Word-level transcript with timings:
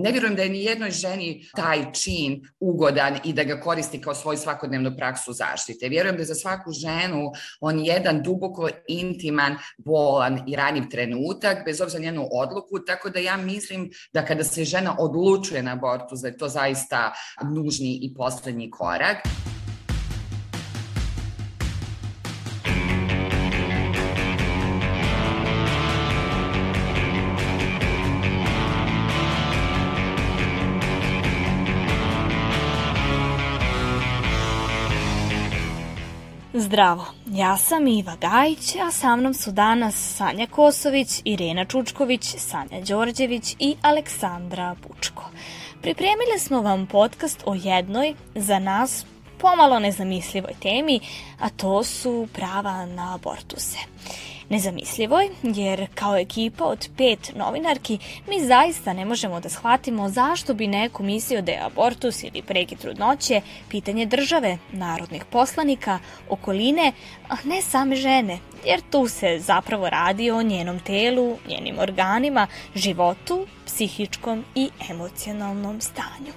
ne 0.00 0.12
vjerujem 0.12 0.36
da 0.36 0.42
je 0.42 0.48
ni 0.48 0.64
jednoj 0.64 0.90
ženi 0.90 1.48
taj 1.56 1.92
čin 1.92 2.40
ugodan 2.60 3.18
i 3.24 3.32
da 3.32 3.44
ga 3.44 3.60
koristi 3.60 4.00
kao 4.00 4.14
svoju 4.14 4.38
svakodnevnu 4.38 4.96
praksu 4.96 5.32
zaštite. 5.32 5.88
Vjerujem 5.88 6.16
da 6.16 6.22
je 6.22 6.26
za 6.26 6.34
svaku 6.34 6.72
ženu 6.72 7.32
on 7.60 7.80
jedan 7.80 8.22
duboko 8.22 8.68
intiman, 8.88 9.56
bolan 9.78 10.42
i 10.48 10.56
ranjiv 10.56 10.84
trenutak, 10.90 11.64
bez 11.64 11.80
obzira 11.80 12.02
njenu 12.02 12.28
odluku, 12.32 12.84
tako 12.86 13.10
da 13.10 13.18
ja 13.18 13.36
mislim 13.36 13.90
da 14.12 14.24
kada 14.24 14.44
se 14.44 14.64
žena 14.64 14.96
odlučuje 14.98 15.62
na 15.62 15.72
abortus, 15.72 16.20
da 16.20 16.28
je 16.28 16.36
to 16.36 16.48
zaista 16.48 17.12
nužni 17.54 17.98
i 18.02 18.14
poslednji 18.14 18.70
korak. 18.70 19.16
Zdravo, 36.70 37.06
ja 37.26 37.56
sam 37.56 37.86
Iva 37.86 38.16
Gajić, 38.20 38.76
a 38.76 38.90
sa 38.90 39.16
mnom 39.16 39.34
su 39.34 39.50
danas 39.50 40.14
Sanja 40.16 40.46
Kosović, 40.46 41.08
Irena 41.24 41.64
Čučković, 41.64 42.24
Sanja 42.38 42.80
Đorđević 42.88 43.56
i 43.58 43.76
Aleksandra 43.82 44.76
Pučko. 44.82 45.30
Pripremili 45.82 46.38
smo 46.38 46.62
vam 46.62 46.86
podcast 46.86 47.42
o 47.46 47.54
jednoj, 47.54 48.14
za 48.34 48.58
nas, 48.58 49.06
pomalo 49.38 49.78
nezamislivoj 49.78 50.52
temi, 50.62 51.00
a 51.40 51.48
to 51.48 51.84
su 51.84 52.28
prava 52.32 52.86
na 52.86 53.14
abortuse 53.14 53.78
nezamislivoj, 54.50 55.28
jer 55.42 55.86
kao 55.94 56.16
ekipa 56.16 56.64
od 56.64 56.88
pet 56.96 57.32
novinarki 57.36 57.98
mi 58.28 58.46
zaista 58.46 58.92
ne 58.92 59.04
možemo 59.04 59.40
da 59.40 59.48
shvatimo 59.48 60.08
zašto 60.08 60.54
bi 60.54 60.66
neko 60.66 61.02
mislio 61.02 61.42
da 61.42 61.52
je 61.52 61.62
abortus 61.62 62.24
ili 62.24 62.42
preki 62.42 62.76
trudnoće 62.76 63.40
pitanje 63.68 64.06
države, 64.06 64.58
narodnih 64.72 65.24
poslanika, 65.24 65.98
okoline, 66.28 66.92
a 67.28 67.36
ne 67.44 67.62
same 67.62 67.96
žene, 67.96 68.38
jer 68.64 68.80
tu 68.90 69.08
se 69.08 69.38
zapravo 69.38 69.90
radi 69.90 70.30
o 70.30 70.42
njenom 70.42 70.80
telu, 70.80 71.36
njenim 71.48 71.78
organima, 71.78 72.46
životu, 72.74 73.46
psihičkom 73.66 74.44
i 74.54 74.70
emocionalnom 74.90 75.80
stanju. 75.80 76.32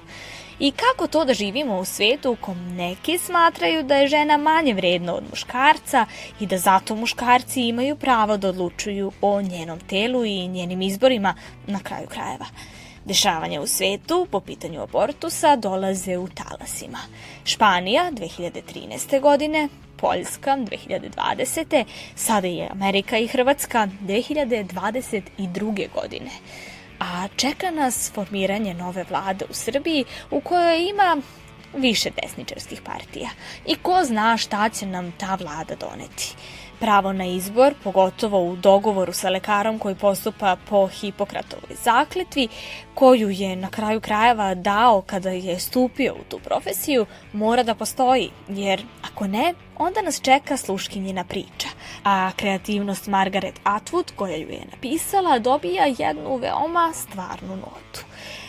I 0.63 0.71
kako 0.71 1.07
to 1.07 1.25
da 1.25 1.33
živimo 1.33 1.77
u 1.77 1.85
svetu 1.85 2.31
u 2.31 2.35
kom 2.35 2.75
neki 2.75 3.17
smatraju 3.17 3.83
da 3.83 3.95
je 3.95 4.07
žena 4.07 4.37
manje 4.37 4.73
vredna 4.73 5.15
od 5.15 5.23
muškarca 5.29 6.05
i 6.39 6.45
da 6.45 6.57
zato 6.57 6.95
muškarci 6.95 7.61
imaju 7.61 7.95
pravo 7.95 8.37
da 8.37 8.49
odlučuju 8.49 9.11
o 9.21 9.41
njenom 9.41 9.79
telu 9.79 10.25
i 10.25 10.47
njenim 10.47 10.81
izborima 10.81 11.35
na 11.67 11.79
kraju 11.79 12.07
krajeva. 12.07 12.45
Dešavanja 13.05 13.61
u 13.61 13.67
svetu 13.67 14.27
po 14.31 14.39
pitanju 14.39 14.81
abortusa 14.81 15.55
dolaze 15.55 16.17
u 16.17 16.27
talasima. 16.27 16.99
Španija 17.43 18.11
2013. 18.11 19.21
godine, 19.21 19.67
Poljska 19.97 20.51
2020. 20.51 21.85
sada 22.15 22.47
je 22.47 22.69
Amerika 22.71 23.17
i 23.17 23.27
Hrvatska 23.27 23.87
2022. 24.01 25.87
godine 25.93 26.31
a 27.03 27.27
čeka 27.35 27.71
nas 27.71 28.11
formiranje 28.13 28.73
nove 28.73 29.05
vlade 29.09 29.45
u 29.49 29.53
Srbiji 29.53 30.05
u 30.31 30.41
kojoj 30.41 30.89
ima 30.89 31.17
više 31.77 32.09
desničarskih 32.21 32.81
partija. 32.81 33.29
I 33.65 33.75
ko 33.75 34.03
zna 34.03 34.37
šta 34.37 34.69
će 34.69 34.85
nam 34.85 35.11
ta 35.11 35.35
vlada 35.35 35.75
doneti 35.75 36.35
pravo 36.79 37.13
na 37.13 37.25
izbor, 37.25 37.73
pogotovo 37.83 38.43
u 38.43 38.55
dogovoru 38.55 39.13
sa 39.13 39.29
lekarom 39.29 39.79
koji 39.79 39.95
postupa 39.95 40.57
po 40.69 40.87
Hipokratovoj 40.87 41.75
zakletvi, 41.83 42.47
koju 42.93 43.29
je 43.29 43.55
na 43.55 43.69
kraju 43.69 44.01
krajeva 44.01 44.55
dao 44.55 45.01
kada 45.01 45.29
je 45.29 45.59
stupio 45.59 46.13
u 46.13 46.23
tu 46.29 46.39
profesiju, 46.39 47.05
mora 47.33 47.63
da 47.63 47.75
postoji, 47.75 48.29
jer 48.47 48.83
ako 49.11 49.27
ne, 49.27 49.53
onda 49.77 50.01
nas 50.01 50.21
čeka 50.21 50.57
sluškinjina 50.57 51.23
priča. 51.23 51.67
A 52.03 52.31
kreativnost 52.35 53.07
Margaret 53.07 53.59
Atwood, 53.63 54.11
koja 54.15 54.35
ju 54.35 54.49
je 54.49 54.61
napisala, 54.71 55.39
dobija 55.39 55.85
jednu 55.97 56.37
veoma 56.37 56.91
stvarnu 56.93 57.55
notu. 57.55 58.02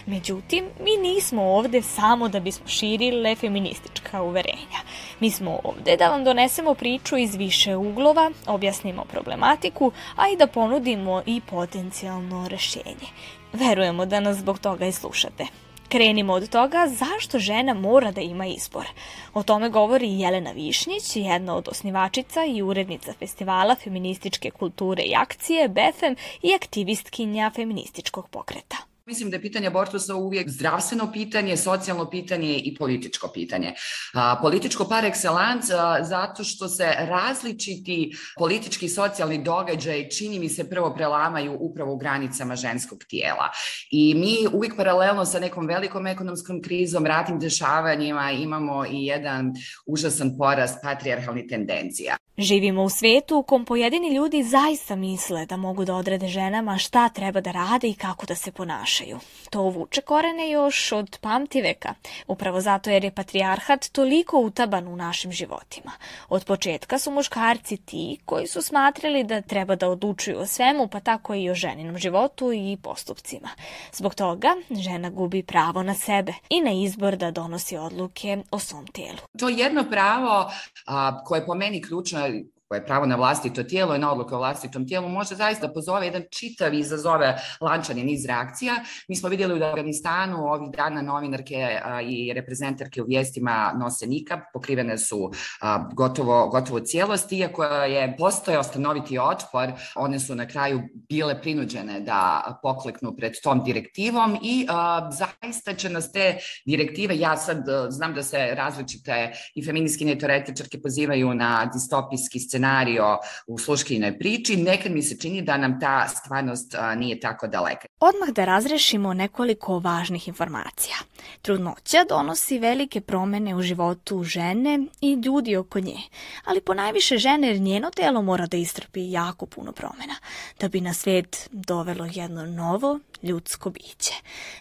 Međutim, 0.06 0.65
mi 0.81 1.09
nismo 1.09 1.42
ovde 1.42 1.82
samo 1.82 2.28
da 2.28 2.41
bismo 2.41 2.66
širile 2.69 3.34
feministička 3.34 4.22
uverenja. 4.22 4.81
Mi 5.20 5.31
smo 5.31 5.60
ovde 5.65 5.97
da 5.97 6.09
vam 6.09 6.25
donesemo 6.25 6.75
priču 6.75 7.16
iz 7.16 7.34
više 7.34 7.76
uglova, 7.76 8.31
objasnimo 8.47 9.04
problematiku, 9.04 9.92
a 10.16 10.28
i 10.28 10.37
da 10.37 10.47
ponudimo 10.47 11.22
i 11.26 11.41
potencijalno 11.50 12.48
rešenje. 12.48 13.09
Verujemo 13.53 14.06
da 14.06 14.20
nas 14.20 14.37
zbog 14.37 14.59
toga 14.59 14.87
i 14.87 14.92
slušate. 14.92 15.47
Krenimo 15.88 16.32
od 16.32 16.48
toga 16.48 16.86
zašto 16.88 17.38
žena 17.38 17.75
mora 17.75 18.10
da 18.10 18.21
ima 18.21 18.47
izbor. 18.47 18.86
O 19.34 19.42
tome 19.42 19.69
govori 19.69 20.21
Jelena 20.21 20.50
Višnjić, 20.50 21.16
jedna 21.16 21.56
od 21.56 21.69
osnivačica 21.69 22.44
i 22.44 22.62
urednica 22.62 23.12
festivala 23.12 23.75
feminističke 23.75 24.50
kulture 24.50 25.03
i 25.03 25.15
akcije 25.15 25.69
BFM 25.69 26.15
i 26.42 26.54
aktivistkinja 26.54 27.50
feminističkog 27.54 28.28
pokreta. 28.28 28.94
Mislim 29.06 29.31
da 29.31 29.37
je 29.37 29.42
pitanje 29.42 29.66
abortusa 29.66 30.15
uvijek 30.15 30.50
zdravstveno 30.50 31.12
pitanje, 31.12 31.56
socijalno 31.56 32.10
pitanje 32.10 32.59
i 32.59 32.75
političko 32.75 33.31
pitanje. 33.34 33.75
A, 34.15 34.38
političko 34.42 34.84
par 34.88 35.04
excellence 35.04 35.75
a, 35.75 36.04
zato 36.04 36.44
što 36.44 36.69
se 36.69 36.92
različiti 36.98 38.16
politički 38.38 38.87
i 38.87 38.88
socijalni 38.88 39.42
događaj 39.42 40.09
čini 40.09 40.38
mi 40.38 40.48
se 40.48 40.70
prvo 40.70 40.94
prelamaju 40.94 41.56
upravo 41.60 41.92
u 41.92 41.97
granicama 41.97 42.56
ženskog 42.56 43.04
tijela. 43.09 43.50
I 43.91 44.15
mi 44.15 44.37
uvijek 44.53 44.76
paralelno 44.76 45.25
sa 45.25 45.41
nekom 45.41 45.66
velikom 45.66 46.06
ekonomskom 46.06 46.62
krizom, 46.62 47.06
ratnim 47.06 47.38
dešavanjima 47.38 48.31
imamo 48.31 48.86
i 48.86 49.06
jedan 49.06 49.53
užasan 49.86 50.36
porast 50.38 50.78
patrijarhalnih 50.82 51.44
tendencija. 51.48 52.16
Živimo 52.39 52.83
u 52.83 52.89
svetu 52.89 53.37
u 53.37 53.43
kom 53.43 53.65
pojedini 53.65 54.15
ljudi 54.15 54.43
zaista 54.43 54.97
misle 54.97 55.47
da 55.47 55.56
mogu 55.56 55.84
da 55.84 55.95
odrede 55.95 56.28
ženama 56.28 56.78
šta 56.78 57.09
treba 57.09 57.41
da 57.41 57.53
rade 57.53 57.89
i 57.89 57.95
kako 57.95 58.27
da 58.27 58.34
se 58.34 58.53
ponašaju. 58.53 59.19
To 59.50 59.62
vuče 59.62 60.00
korene 60.00 60.50
još 60.50 60.93
od 60.93 61.19
pamtiveka, 61.21 61.95
upravo 62.27 62.61
zato 62.61 62.91
jer 62.91 63.05
je 63.05 63.11
patrijarhat 63.11 63.89
toliko 63.93 64.39
utaban 64.39 64.89
u 64.89 64.97
našim 64.97 65.33
životima. 65.33 65.91
Od 66.28 66.45
početka 66.45 66.99
su 66.99 67.11
muškarci 67.11 67.77
ti 67.77 68.19
koji 68.25 68.47
su 68.47 68.62
smatrali 68.62 69.25
da 69.25 69.41
treba 69.41 69.77
da 69.77 69.89
odlučuju 69.89 70.39
o 70.39 70.47
svemu, 70.47 70.89
pa 70.89 71.01
tako 71.01 71.34
i 71.34 71.51
o 71.51 71.55
ženinom 71.55 71.99
životu 71.99 72.53
i 72.53 72.78
postupcima. 72.83 73.49
Zbog 73.93 74.15
toga 74.15 74.49
žena 74.71 75.11
gubi 75.11 75.43
pravo 75.43 75.83
na 75.83 75.95
sebe 75.95 76.33
i 76.49 76.61
na 76.61 76.71
izbor 76.71 77.16
da 77.16 77.31
donosi 77.31 77.77
odluke 77.77 78.39
o 78.51 78.59
svom 78.59 78.87
telu. 78.87 79.19
To 79.39 79.49
jedno 79.49 79.84
pravo 79.91 80.51
a, 80.87 81.25
koje 81.25 81.47
po 81.47 81.55
meni 81.55 81.83
ključno 81.83 82.23
know 82.28 82.53
koje 82.69 82.86
pravo 82.86 83.06
na 83.06 83.16
vlastito 83.16 83.62
tijelo 83.62 83.94
i 83.94 83.98
na 83.98 84.12
odluke 84.12 84.34
o 84.34 84.38
vlastitom 84.38 84.88
tijelu 84.88 85.08
može 85.08 85.34
zaista 85.34 85.69
pozove 85.69 86.06
jedan 86.06 86.22
čitav 86.30 86.75
izazove 86.75 87.36
lančani 87.60 88.04
niz 88.04 88.26
reakcija. 88.26 88.75
Mi 89.08 89.16
smo 89.16 89.28
vidjeli 89.28 89.60
u 89.60 89.64
Afganistanu 89.64 90.36
ovih 90.47 90.70
dana 90.76 91.03
novinarke 91.03 91.80
a, 91.84 92.00
i 92.03 92.32
reprezentarke 92.34 93.03
u 93.03 93.06
vijestima 93.06 93.72
nose 93.80 94.06
nikab, 94.06 94.41
pokrivene 94.53 94.98
su 94.98 95.30
a, 95.60 95.88
gotovo, 95.92 96.48
gotovo 96.48 96.80
cijelosti, 96.80 97.38
iako 97.38 97.64
je 97.64 98.16
postojao 98.19 98.62
stanoviti 98.62 99.19
otpor, 99.19 99.72
one 99.94 100.20
su 100.20 100.34
na 100.34 100.47
kraju 100.47 100.82
bile 101.08 101.41
prinuđene 101.41 102.00
da 102.00 102.58
pokleknu 102.62 103.16
pred 103.16 103.32
tom 103.42 103.64
direktivom 103.64 104.38
i 104.42 104.66
a, 104.70 105.10
zaista 105.10 105.74
će 105.74 105.88
nas 105.88 106.12
te 106.12 106.38
direktive, 106.66 107.19
ja 107.19 107.36
sad 107.36 107.64
znam 107.88 108.14
da 108.14 108.22
se 108.22 108.54
različite 108.54 109.32
i 109.54 109.64
feministkinje 109.64 110.19
teoretičarke 110.19 110.82
pozivaju 110.82 111.34
na 111.34 111.70
distopijski 111.72 112.41
scenarij 112.41 112.53
scenario 112.54 113.19
u 113.47 113.59
sluškinoj 113.59 114.19
priči, 114.19 114.56
nekad 114.56 114.92
mi 114.92 115.03
se 115.03 115.19
čini 115.19 115.42
da 115.42 115.56
nam 115.56 115.81
ta 115.81 116.09
stvarnost 116.09 116.75
nije 116.97 117.20
tako 117.20 117.47
daleka. 117.47 117.87
Odmah 118.00 118.28
da 118.28 118.44
razrešimo 118.44 119.15
nekoliko 119.15 119.78
važnih 119.78 120.28
informacija. 120.28 120.97
Trudnoća 121.42 122.04
donosi 122.09 122.59
velike 122.59 123.01
promene 123.01 123.54
u 123.54 123.62
životu 123.62 124.24
žene 124.24 124.86
i 125.01 125.15
ljudi 125.15 125.56
oko 125.56 125.80
nje, 125.80 125.98
ali 126.45 126.60
po 126.60 126.74
najviše 126.74 127.18
žene 127.18 127.48
jer 127.48 127.60
njeno 127.60 127.91
telo 127.91 128.22
mora 128.22 128.47
da 128.47 128.56
istrpi 128.56 129.10
jako 129.10 129.47
puno 129.47 129.72
promena, 129.72 130.15
da 130.60 130.68
bi 130.68 130.80
na 130.80 130.95
svet 130.95 131.48
dovelo 131.53 132.09
jedno 132.12 132.47
novo 132.47 132.98
ljudsko 133.22 133.71
biće. 133.71 134.15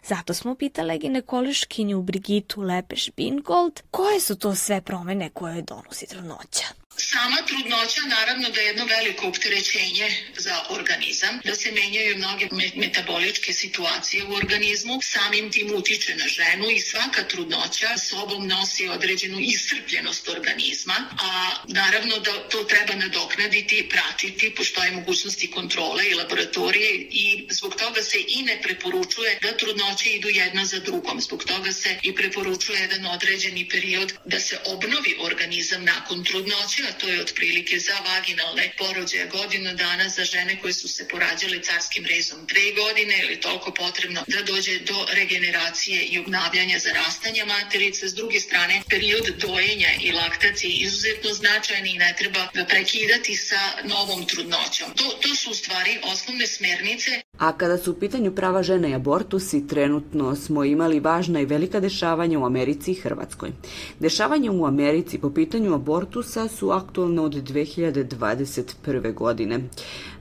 Zato 0.03 0.33
smo 0.33 0.55
pitale 0.55 0.97
ginekoliškinju 0.97 2.01
Brigitu 2.01 2.61
Lepeš-Bingold 2.61 3.81
koje 3.91 4.19
su 4.19 4.35
to 4.35 4.55
sve 4.55 4.81
promene 4.81 5.29
koje 5.29 5.61
donosi 5.61 6.07
trudnoća. 6.07 6.65
Sama 6.97 7.37
trudnoća 7.47 8.01
naravno 8.07 8.49
da 8.49 8.61
je 8.61 8.67
jedno 8.67 8.85
veliko 8.85 9.27
opterećenje 9.27 10.07
za 10.37 10.63
organizam, 10.69 11.39
da 11.43 11.55
se 11.55 11.71
menjaju 11.71 12.17
mnoge 12.17 12.47
metaboličke 12.75 13.53
situacije 13.53 14.23
u 14.23 14.33
organizmu, 14.33 14.99
samim 15.01 15.51
tim 15.51 15.75
utiče 15.75 16.15
na 16.15 16.27
ženu 16.27 16.69
i 16.69 16.79
svaka 16.79 17.23
trudnoća 17.23 17.97
sobom 17.97 18.47
nosi 18.47 18.87
određenu 18.87 19.39
iscrpljenost 19.39 20.29
organizma, 20.29 20.93
a 21.19 21.51
naravno 21.67 22.19
da 22.19 22.49
to 22.49 22.63
treba 22.63 22.93
nadoknaditi, 22.93 23.89
pratiti, 23.89 24.55
postoje 24.55 24.91
mogućnosti 24.91 25.51
kontrole 25.51 26.03
i 26.09 26.13
laboratorije 26.13 27.07
i 27.11 27.47
zbog 27.49 27.75
toga 27.75 28.01
se 28.03 28.17
i 28.27 28.41
ne 28.41 28.61
preporučuje 28.61 29.39
da 29.41 29.57
trudnoće 29.57 30.09
idu 30.09 30.29
jedna 30.29 30.65
za 30.65 30.79
drugom. 30.79 31.21
Zbog 31.21 31.43
toga 31.43 31.71
se 31.71 31.99
i 32.01 32.15
preporučuje 32.15 32.79
jedan 32.81 33.05
određeni 33.05 33.69
period 33.69 34.13
da 34.25 34.39
se 34.39 34.59
obnovi 34.65 35.17
organizam 35.19 35.83
nakon 35.85 36.23
trudnoće, 36.23 36.82
a 36.89 36.91
to 36.99 37.07
je 37.09 37.21
otprilike 37.21 37.79
za 37.79 37.95
vaginalne 38.09 38.65
porođaje 38.77 39.25
godinu 39.37 39.73
dana 39.73 40.09
za 40.09 40.23
žene 40.23 40.53
koje 40.61 40.73
su 40.73 40.87
se 40.87 41.07
porađale 41.07 41.61
carskim 41.61 42.05
rezom 42.05 42.39
dve 42.51 42.65
godine 42.81 43.15
ili 43.23 43.39
toliko 43.39 43.71
potrebno 43.71 44.21
da 44.27 44.41
dođe 44.51 44.79
do 44.79 44.97
regeneracije 45.19 46.03
i 46.03 46.19
obnavljanja 46.19 46.77
zarastanja 46.79 47.45
materice. 47.45 48.07
S 48.07 48.13
druge 48.13 48.39
strane, 48.39 48.81
period 48.89 49.25
dojenja 49.45 49.91
i 50.01 50.11
laktacije 50.11 50.69
je 50.71 50.77
izuzetno 50.77 51.29
značajan 51.33 51.87
i 51.87 51.97
ne 52.03 52.15
treba 52.19 52.41
prekidati 52.69 53.35
sa 53.35 53.61
novom 53.83 54.25
trudnoćom. 54.25 54.87
To, 54.95 55.07
to 55.21 55.35
su 55.35 55.51
u 55.51 55.53
stvari 55.53 55.99
osnovne 56.03 56.47
smernice. 56.47 57.11
A 57.37 57.57
kada 57.57 57.77
su 57.77 57.91
u 57.91 57.99
pitanju 57.99 58.35
prava 58.35 58.63
žene 58.63 58.89
i 58.89 58.93
abortusi, 58.93 59.67
trenutno 59.67 60.35
smo 60.35 60.63
imali 60.63 60.99
važna 60.99 61.39
i 61.41 61.45
velika 61.45 61.79
dešavanja 61.79 62.39
u 62.39 62.45
Americi 62.45 62.91
i 62.91 62.95
Hrvatskoj. 62.95 63.51
Dešavanja 63.99 64.51
u 64.51 64.65
Americi 64.65 65.17
po 65.17 65.33
pitanju 65.33 65.73
abortusa 65.73 66.47
su 66.47 66.71
aktualne 66.75 67.21
od 67.21 67.33
2021. 67.33 69.13
godine. 69.13 69.59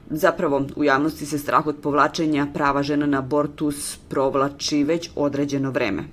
Zapravo, 0.09 0.65
u 0.75 0.83
javnosti 0.83 1.25
se 1.25 1.39
strah 1.39 1.67
od 1.67 1.75
povlačenja 1.81 2.47
prava 2.53 2.83
žena 2.83 3.05
na 3.05 3.19
abortus 3.19 3.97
provlači 4.09 4.83
već 4.83 5.09
određeno 5.15 5.71
vreme. 5.71 6.03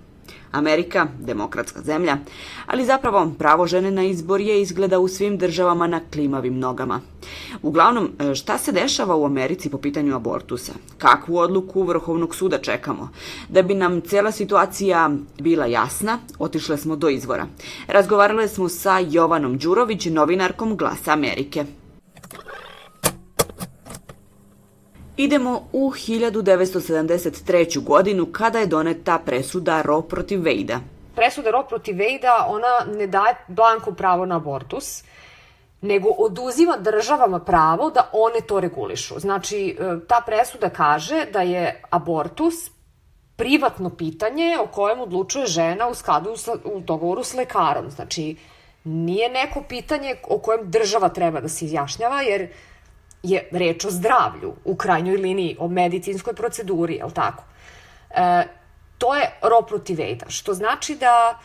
Amerika, 0.52 1.06
demokratska 1.18 1.80
zemlja, 1.80 2.18
ali 2.66 2.84
zapravo 2.84 3.32
pravo 3.38 3.66
žene 3.66 3.90
na 3.90 4.04
izbor 4.04 4.40
je 4.40 4.62
izgleda 4.62 4.98
u 4.98 5.08
svim 5.08 5.38
državama 5.38 5.86
na 5.86 6.00
klimavim 6.12 6.58
nogama. 6.58 7.00
Uglavnom, 7.62 8.10
e, 8.18 8.34
šta 8.34 8.58
se 8.58 8.72
dešava 8.72 9.16
u 9.16 9.24
Americi 9.24 9.70
po 9.70 9.78
pitanju 9.78 10.16
abortusa? 10.16 10.72
Kakvu 10.98 11.36
odluku 11.36 11.82
Vrhovnog 11.82 12.34
suda 12.34 12.58
čekamo? 12.58 13.08
Da 13.48 13.62
bi 13.62 13.74
nam 13.74 14.00
cela 14.00 14.32
situacija 14.32 15.10
bila 15.38 15.66
jasna, 15.66 16.18
otišle 16.38 16.76
smo 16.76 16.96
do 16.96 17.08
izvora. 17.08 17.46
Razgovarale 17.86 18.48
smo 18.48 18.68
sa 18.68 18.98
Jovanom 18.98 19.58
Đurović, 19.58 20.06
novinarkom 20.06 20.76
Glasa 20.76 21.12
Amerike. 21.12 21.64
Idemo 25.20 25.68
u 25.72 25.90
1973. 25.90 27.84
godinu 27.84 28.26
kada 28.32 28.58
je 28.58 28.66
doneta 28.66 29.18
presuda 29.26 29.82
Ro 29.82 30.02
protiv 30.02 30.42
Vejda. 30.42 30.80
Presuda 31.14 31.50
Ro 31.50 31.64
protiv 31.68 31.96
Vejda, 31.96 32.46
ona 32.48 32.98
ne 32.98 33.06
daje 33.06 33.34
blanko 33.48 33.92
pravo 33.92 34.26
na 34.26 34.36
abortus, 34.36 35.04
nego 35.80 36.08
oduzima 36.08 36.76
državama 36.76 37.40
pravo 37.40 37.90
da 37.90 38.08
one 38.12 38.40
to 38.46 38.60
regulišu. 38.60 39.18
Znači, 39.18 39.76
e, 39.80 40.06
ta 40.08 40.22
presuda 40.26 40.70
kaže 40.70 41.26
da 41.32 41.42
je 41.42 41.82
abortus 41.90 42.54
privatno 43.36 43.90
pitanje 43.90 44.56
o 44.62 44.66
kojem 44.66 45.00
odlučuje 45.00 45.46
žena 45.46 45.88
u 45.88 45.94
skladu 45.94 46.34
u 46.64 46.80
dogovoru 46.80 47.24
s 47.24 47.34
lekarom. 47.34 47.90
Znači, 47.90 48.36
nije 48.84 49.28
neko 49.28 49.62
pitanje 49.68 50.16
o 50.28 50.38
kojem 50.38 50.70
država 50.70 51.08
treba 51.08 51.40
da 51.40 51.48
se 51.48 51.64
izjašnjava, 51.64 52.22
jer 52.22 52.48
je 53.22 53.48
reč 53.52 53.84
o 53.84 53.90
zdravlju, 53.90 54.54
u 54.64 54.76
krajnjoj 54.76 55.16
liniji, 55.16 55.56
o 55.58 55.68
medicinskoj 55.68 56.34
proceduri, 56.34 56.94
je 56.94 57.04
li 57.04 57.12
tako? 57.12 57.44
E, 58.10 58.44
to 58.98 59.14
je 59.14 59.30
ro 59.42 59.62
protiv 59.62 59.98
što 60.28 60.54
znači 60.54 60.94
da 60.94 61.38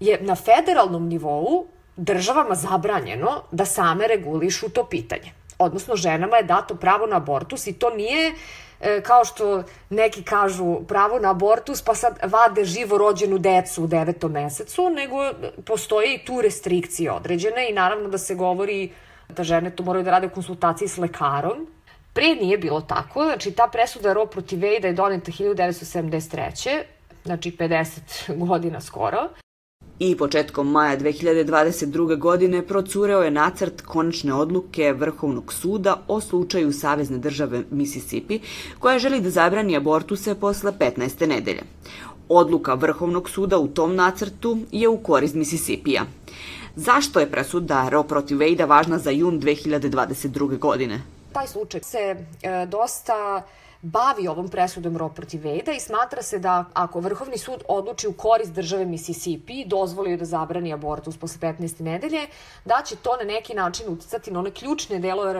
je 0.00 0.18
na 0.20 0.34
federalnom 0.34 1.08
nivou 1.08 1.66
državama 1.96 2.54
zabranjeno 2.54 3.42
da 3.50 3.64
same 3.64 4.08
regulišu 4.08 4.68
to 4.68 4.84
pitanje. 4.84 5.32
Odnosno, 5.58 5.96
ženama 5.96 6.36
je 6.36 6.42
dato 6.42 6.74
pravo 6.74 7.06
na 7.06 7.16
abortus 7.16 7.66
i 7.66 7.72
to 7.72 7.90
nije 7.90 8.34
e, 8.80 9.00
kao 9.02 9.24
što 9.24 9.62
neki 9.90 10.22
kažu 10.22 10.80
pravo 10.88 11.18
na 11.18 11.30
abortus 11.30 11.82
pa 11.82 11.94
sad 11.94 12.18
vade 12.22 12.64
živo 12.64 12.98
rođenu 12.98 13.38
decu 13.38 13.84
u 13.84 13.86
devetom 13.86 14.32
mesecu, 14.32 14.90
nego 14.90 15.16
postoje 15.64 16.14
i 16.14 16.24
tu 16.24 16.40
restrikcije 16.40 17.12
određene 17.12 17.70
i 17.70 17.72
naravno 17.72 18.08
da 18.08 18.18
se 18.18 18.34
govori 18.34 18.92
da 19.36 19.44
žene 19.44 19.70
to 19.70 19.82
moraju 19.82 20.04
da 20.04 20.10
rade 20.10 20.26
u 20.26 20.30
konsultaciji 20.30 20.88
s 20.88 20.98
lekarom. 20.98 21.66
Pre 22.12 22.34
nije 22.34 22.58
bilo 22.58 22.80
tako, 22.80 23.24
znači 23.24 23.50
ta 23.50 23.68
presuda 23.72 24.12
Ro 24.12 24.26
protiv 24.26 24.60
Vejda 24.60 24.88
je 24.88 24.94
doneta 24.94 25.32
1973. 25.32 26.82
Znači 27.24 27.50
50 27.50 28.36
godina 28.46 28.80
skoro. 28.80 29.28
I 29.98 30.16
početkom 30.16 30.70
maja 30.70 30.96
2022. 30.98 32.18
godine 32.18 32.66
procureo 32.66 33.22
je 33.22 33.30
nacrt 33.30 33.80
konačne 33.82 34.34
odluke 34.34 34.92
Vrhovnog 34.92 35.52
suda 35.52 35.96
o 36.08 36.20
slučaju 36.20 36.72
Savezne 36.72 37.18
države 37.18 37.62
Mississippi, 37.70 38.40
koja 38.78 38.98
želi 38.98 39.20
da 39.20 39.30
zabrani 39.30 39.76
abortuse 39.76 40.34
posle 40.34 40.72
15. 40.72 41.26
nedelje. 41.26 41.62
Odluka 42.28 42.74
Vrhovnog 42.74 43.30
suda 43.30 43.58
u 43.58 43.68
tom 43.68 43.94
nacrtu 43.94 44.58
je 44.72 44.88
u 44.88 44.96
korist 44.96 45.34
Mississippija. 45.34 46.02
Zašto 46.78 47.20
je 47.20 47.30
presuda 47.30 47.88
Roe 47.88 48.04
protiv 48.08 48.38
Wade 48.38 48.66
važna 48.66 48.98
za 48.98 49.10
jun 49.10 49.40
2022. 49.40 50.58
godine? 50.58 51.00
Taj 51.32 51.46
slučaj 51.46 51.80
se 51.82 51.98
e, 51.98 52.66
dosta 52.66 53.42
bavi 53.82 54.28
ovom 54.28 54.48
presudom 54.48 54.96
Roe 54.96 55.10
protiv 55.14 55.40
Wade 55.42 55.76
i 55.76 55.80
smatra 55.80 56.22
se 56.22 56.38
da 56.38 56.64
ako 56.74 57.00
Vrhovni 57.00 57.38
sud 57.38 57.64
odluči 57.68 58.08
u 58.08 58.12
korist 58.12 58.52
države 58.52 58.84
Mississippi, 58.84 59.64
dozvolio 59.66 60.16
da 60.16 60.24
zabrani 60.24 60.72
abortus 60.72 61.16
posle 61.16 61.52
15. 61.52 61.80
nedelje, 61.80 62.26
da 62.64 62.82
će 62.86 62.96
to 62.96 63.16
na 63.16 63.24
neki 63.24 63.54
način 63.54 63.88
uticati 63.88 64.30
na 64.30 64.38
one 64.38 64.50
ključne 64.50 64.98
delove 64.98 65.32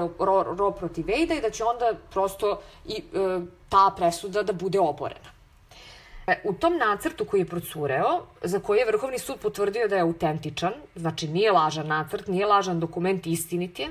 Roe 0.58 0.72
protiv 0.78 1.04
Wade 1.04 1.38
i 1.38 1.42
da 1.42 1.50
će 1.50 1.64
onda 1.64 1.92
prosto 2.10 2.60
i 2.86 2.96
e, 2.96 3.40
ta 3.68 3.94
presuda 3.96 4.42
da 4.42 4.52
bude 4.52 4.80
oborena. 4.80 5.37
E, 6.28 6.40
u 6.44 6.52
tom 6.52 6.76
nacrtu 6.76 7.24
koji 7.24 7.40
je 7.40 7.46
procureo, 7.46 8.20
za 8.42 8.60
koji 8.60 8.78
je 8.78 8.86
Vrhovni 8.86 9.18
sud 9.18 9.36
potvrdio 9.42 9.88
da 9.88 9.96
je 9.96 10.02
autentičan, 10.02 10.72
znači 10.96 11.28
nije 11.28 11.52
lažan 11.52 11.86
nacrt, 11.86 12.26
nije 12.26 12.46
lažan 12.46 12.80
dokument, 12.80 13.26
istinit 13.26 13.78
je, 13.78 13.88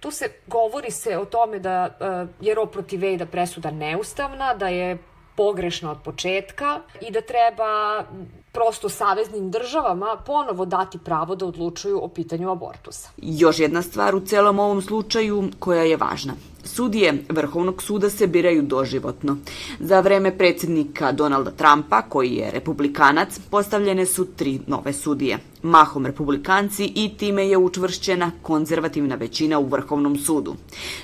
tu 0.00 0.10
se 0.10 0.32
govori 0.46 0.90
se 0.90 1.18
o 1.18 1.24
tome 1.24 1.58
da 1.58 1.88
uh, 2.00 2.46
je 2.46 2.54
ro 2.54 2.66
protiv 2.66 3.00
Vejda 3.00 3.26
presuda 3.26 3.70
neustavna, 3.70 4.54
da 4.54 4.68
je 4.68 4.98
pogrešna 5.36 5.90
od 5.90 5.98
početka 6.04 6.80
i 7.00 7.10
da 7.10 7.20
treba 7.20 8.04
prosto 8.52 8.88
saveznim 8.88 9.50
državama 9.50 10.16
ponovo 10.26 10.64
dati 10.64 10.98
pravo 10.98 11.36
da 11.36 11.46
odlučuju 11.46 12.04
o 12.04 12.08
pitanju 12.08 12.50
abortusa. 12.50 13.10
Još 13.16 13.58
jedna 13.58 13.82
stvar 13.82 14.14
u 14.14 14.20
celom 14.20 14.58
ovom 14.58 14.82
slučaju 14.82 15.50
koja 15.58 15.82
je 15.82 15.96
važna. 15.96 16.34
Sudije 16.64 17.24
Vrhovnog 17.28 17.82
suda 17.82 18.10
se 18.10 18.26
biraju 18.26 18.62
doživotno. 18.62 19.36
Za 19.80 20.00
vreme 20.00 20.38
predsednika 20.38 21.12
Donalda 21.12 21.50
Trumpa, 21.50 22.02
koji 22.02 22.34
je 22.34 22.50
republikanac, 22.50 23.40
postavljene 23.50 24.06
su 24.06 24.26
tri 24.36 24.60
nove 24.66 24.92
sudije. 24.92 25.38
Mahom 25.62 26.06
republikanci 26.06 26.92
i 26.94 27.10
time 27.16 27.48
je 27.48 27.58
učvršćena 27.58 28.30
konzervativna 28.42 29.14
većina 29.14 29.58
u 29.58 29.66
Vrhovnom 29.66 30.16
sudu. 30.16 30.54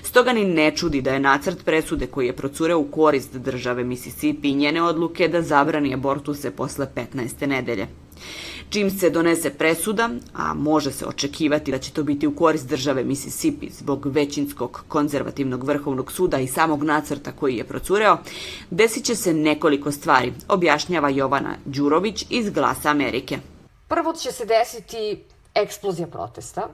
Stoga 0.02 0.32
ni 0.32 0.44
ne 0.44 0.76
čudi 0.76 1.02
da 1.02 1.12
je 1.12 1.20
nacrt 1.20 1.64
presude 1.64 2.06
koji 2.06 2.26
je 2.26 2.36
procureo 2.36 2.78
u 2.78 2.84
korist 2.84 3.36
države 3.36 3.84
Mississippi 3.84 4.48
i 4.48 4.54
njene 4.54 4.82
odluke 4.82 5.28
da 5.28 5.42
zabrani 5.42 5.94
abortuse 5.94 6.50
posle 6.50 6.86
15. 6.94 7.46
nedelje. 7.46 7.86
Čim 8.68 8.90
se 8.90 9.11
donese 9.11 9.50
presuda, 9.50 10.11
a 10.35 10.54
može 10.54 10.92
se 10.92 11.06
očekivati 11.06 11.70
da 11.70 11.78
će 11.78 11.92
to 11.92 12.02
biti 12.02 12.26
u 12.26 12.37
korist 12.37 12.68
države 12.68 13.04
Mississippi 13.04 13.70
zbog 13.70 14.06
većinskog 14.06 14.85
konzervativnog 14.88 15.64
vrhovnog 15.64 16.12
suda 16.12 16.38
i 16.38 16.46
samog 16.46 16.82
nacrta 16.82 17.32
koji 17.32 17.56
je 17.56 17.64
procureo, 17.64 18.18
desit 18.70 19.04
će 19.04 19.16
se 19.16 19.35
nekoliko 19.35 19.92
stvari, 19.92 20.32
objašnjava 20.49 21.08
Jovana 21.08 21.54
Đurović 21.64 22.26
iz 22.30 22.50
Glasa 22.50 22.90
Amerike. 22.90 23.38
Prvo 23.88 24.12
će 24.12 24.32
se 24.32 24.44
desiti 24.44 25.25
eksplozija 25.54 26.06
protesta. 26.06 26.68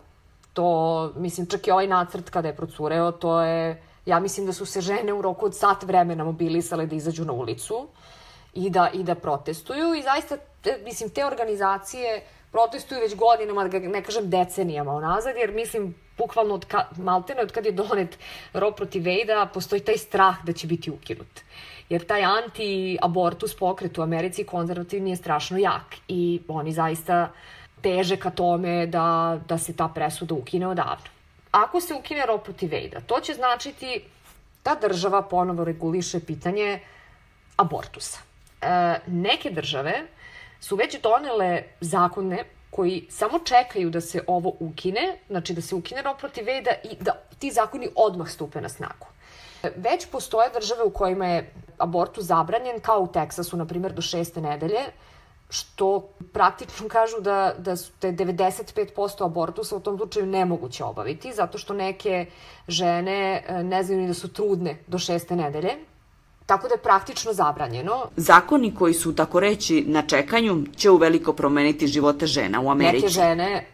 To, 0.52 1.12
mislim, 1.16 1.46
čak 1.46 1.66
i 1.66 1.70
ovaj 1.70 1.87
nacrt 1.87 2.30
kada 2.30 2.49
je 2.49 2.56
procureo, 2.56 3.12
to 3.12 3.42
je, 3.42 3.82
ja 4.06 4.20
mislim 4.20 4.46
da 4.46 4.52
su 4.52 4.66
se 4.66 4.80
žene 4.80 5.12
u 5.12 5.22
roku 5.22 5.46
od 5.46 5.56
sat 5.56 5.82
vremena 5.82 6.25
mobilisale 6.25 6.87
da 6.87 6.96
izađu 6.96 7.25
na 7.25 7.32
ulicu 7.32 7.87
i 8.54 8.70
da, 8.70 8.90
i 8.94 9.02
da 9.02 9.14
protestuju 9.14 9.94
i 9.94 10.02
zaista, 10.02 10.37
mislim, 10.85 11.11
te 11.11 11.26
organizacije 11.26 12.23
protestuju 12.52 13.00
već 13.00 13.14
godinama, 13.16 13.69
da 13.69 13.78
ne 13.78 14.02
kažem 14.02 14.31
decenijama 14.31 14.92
onazad, 14.92 15.37
jer 15.37 15.52
mislim, 15.52 15.95
bukvalno 16.19 16.54
od 16.54 16.66
maltene 16.97 17.42
od 17.42 17.52
kad 17.52 17.66
je 17.66 17.73
donet 17.73 18.19
ro 18.52 18.71
protiv 18.71 19.04
Vejda, 19.04 19.49
postoji 19.54 19.81
taj 19.81 19.99
strah 19.99 20.45
da 20.45 20.52
će 20.52 20.66
biti 20.66 20.90
ukinut. 20.90 21.40
Jer 21.88 22.04
taj 22.07 22.23
anti-abortus 22.23 23.54
pokret 23.59 23.99
u 23.99 24.02
Americi 24.02 24.45
konzervativni 24.45 25.11
je 25.11 25.16
strašno 25.16 25.59
jak 25.59 25.97
i 26.09 26.40
oni 26.49 26.73
zaista 26.73 27.33
teže 27.83 28.16
ka 28.16 28.31
tome 28.31 28.87
da, 28.87 29.40
da 29.49 29.59
se 29.59 29.76
ta 29.76 29.88
presuda 29.88 30.35
ukine 30.35 30.69
odavno. 30.69 31.11
Ako 31.50 31.81
se 31.81 31.95
ukine 31.95 32.26
rok 32.26 32.45
protiv 32.45 32.71
Vejda, 32.71 33.00
to 33.00 33.21
će 33.21 33.35
značiti 33.35 34.04
da 34.64 34.76
država 34.81 35.23
ponovo 35.23 35.64
reguliše 35.64 36.21
pitanje 36.21 36.81
abortusa. 37.57 38.19
E, 38.61 39.00
neke 39.07 39.50
države 39.50 40.02
su 40.62 40.76
već 40.76 41.00
donele 41.02 41.62
zakone 41.81 42.45
koji 42.71 43.07
samo 43.11 43.38
čekaju 43.38 43.90
da 43.90 44.00
se 44.00 44.23
ovo 44.26 44.52
ukine, 44.61 45.19
znači 45.28 45.54
da 45.54 45.61
se 45.61 45.75
ukine 45.75 46.02
rok 46.02 46.19
protiv 46.19 46.45
Vejda 46.45 46.71
i 46.85 46.97
da 47.00 47.12
ti 47.38 47.50
zakoni 47.50 47.88
odmah 47.97 48.31
stupe 48.31 48.61
na 48.61 48.69
snagu. 48.69 49.07
Već 49.76 50.07
postoje 50.07 50.50
države 50.54 50.83
u 50.85 50.90
kojima 50.90 51.26
je 51.26 51.52
abortus 51.78 52.25
zabranjen, 52.25 52.81
kao 52.81 53.00
u 53.00 53.12
Teksasu, 53.12 53.57
na 53.57 53.66
primjer, 53.66 53.92
do 53.92 54.02
šeste 54.02 54.40
nedelje, 54.40 54.81
što 55.50 56.09
praktično 56.33 56.88
kažu 56.88 57.21
da, 57.21 57.54
da 57.59 57.76
su 57.76 57.92
te 57.99 58.12
95% 58.12 59.25
abortusa 59.25 59.76
u 59.76 59.81
tom 59.81 59.99
slučaju 59.99 60.26
nemoguće 60.26 60.85
obaviti, 60.85 61.33
zato 61.33 61.59
što 61.59 61.75
neke 61.75 62.26
žene 62.69 63.45
e, 63.47 63.62
ne 63.64 63.83
znaju 63.83 64.00
ni 64.00 64.07
da 64.09 64.14
su 64.14 64.33
trudne 64.33 64.78
do 64.87 64.99
šeste 64.99 65.37
nedelje, 65.37 65.76
tako 66.46 66.68
da 66.68 66.75
je 66.75 66.82
praktično 66.82 67.32
zabranjeno. 67.32 68.06
Zakoni 68.16 68.75
koji 68.75 68.94
su, 68.94 69.14
tako 69.14 69.40
reći, 69.40 69.84
na 69.87 70.02
čekanju 70.02 70.64
će 70.76 70.90
uveliko 70.90 71.32
promeniti 71.32 71.87
živote 71.87 72.26
žena 72.26 72.61
u 72.61 72.70
Americi. 72.70 72.96
Neke 72.96 73.08
žene 73.08 73.66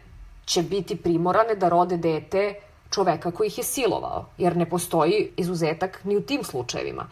će 0.45 0.61
biti 0.61 0.95
primorane 0.95 1.55
da 1.55 1.69
rode 1.69 1.97
dete 1.97 2.53
čoveka 2.91 3.31
koji 3.31 3.47
ih 3.47 3.57
je 3.57 3.63
silovao, 3.63 4.25
jer 4.37 4.57
ne 4.57 4.69
postoji 4.69 5.31
izuzetak 5.37 5.99
ni 6.03 6.17
u 6.17 6.21
tim 6.21 6.43
slučajevima. 6.43 7.07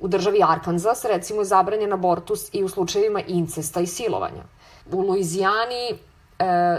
U 0.00 0.08
državi 0.08 0.42
Arkansas, 0.48 1.04
recimo, 1.04 1.40
je 1.40 1.44
zabranjen 1.44 1.92
abortus 1.92 2.48
i 2.52 2.64
u 2.64 2.68
slučajevima 2.68 3.22
incesta 3.26 3.80
i 3.80 3.86
silovanja. 3.86 4.44
U 4.92 5.00
Luizijani 5.00 5.90
e, 5.90 5.96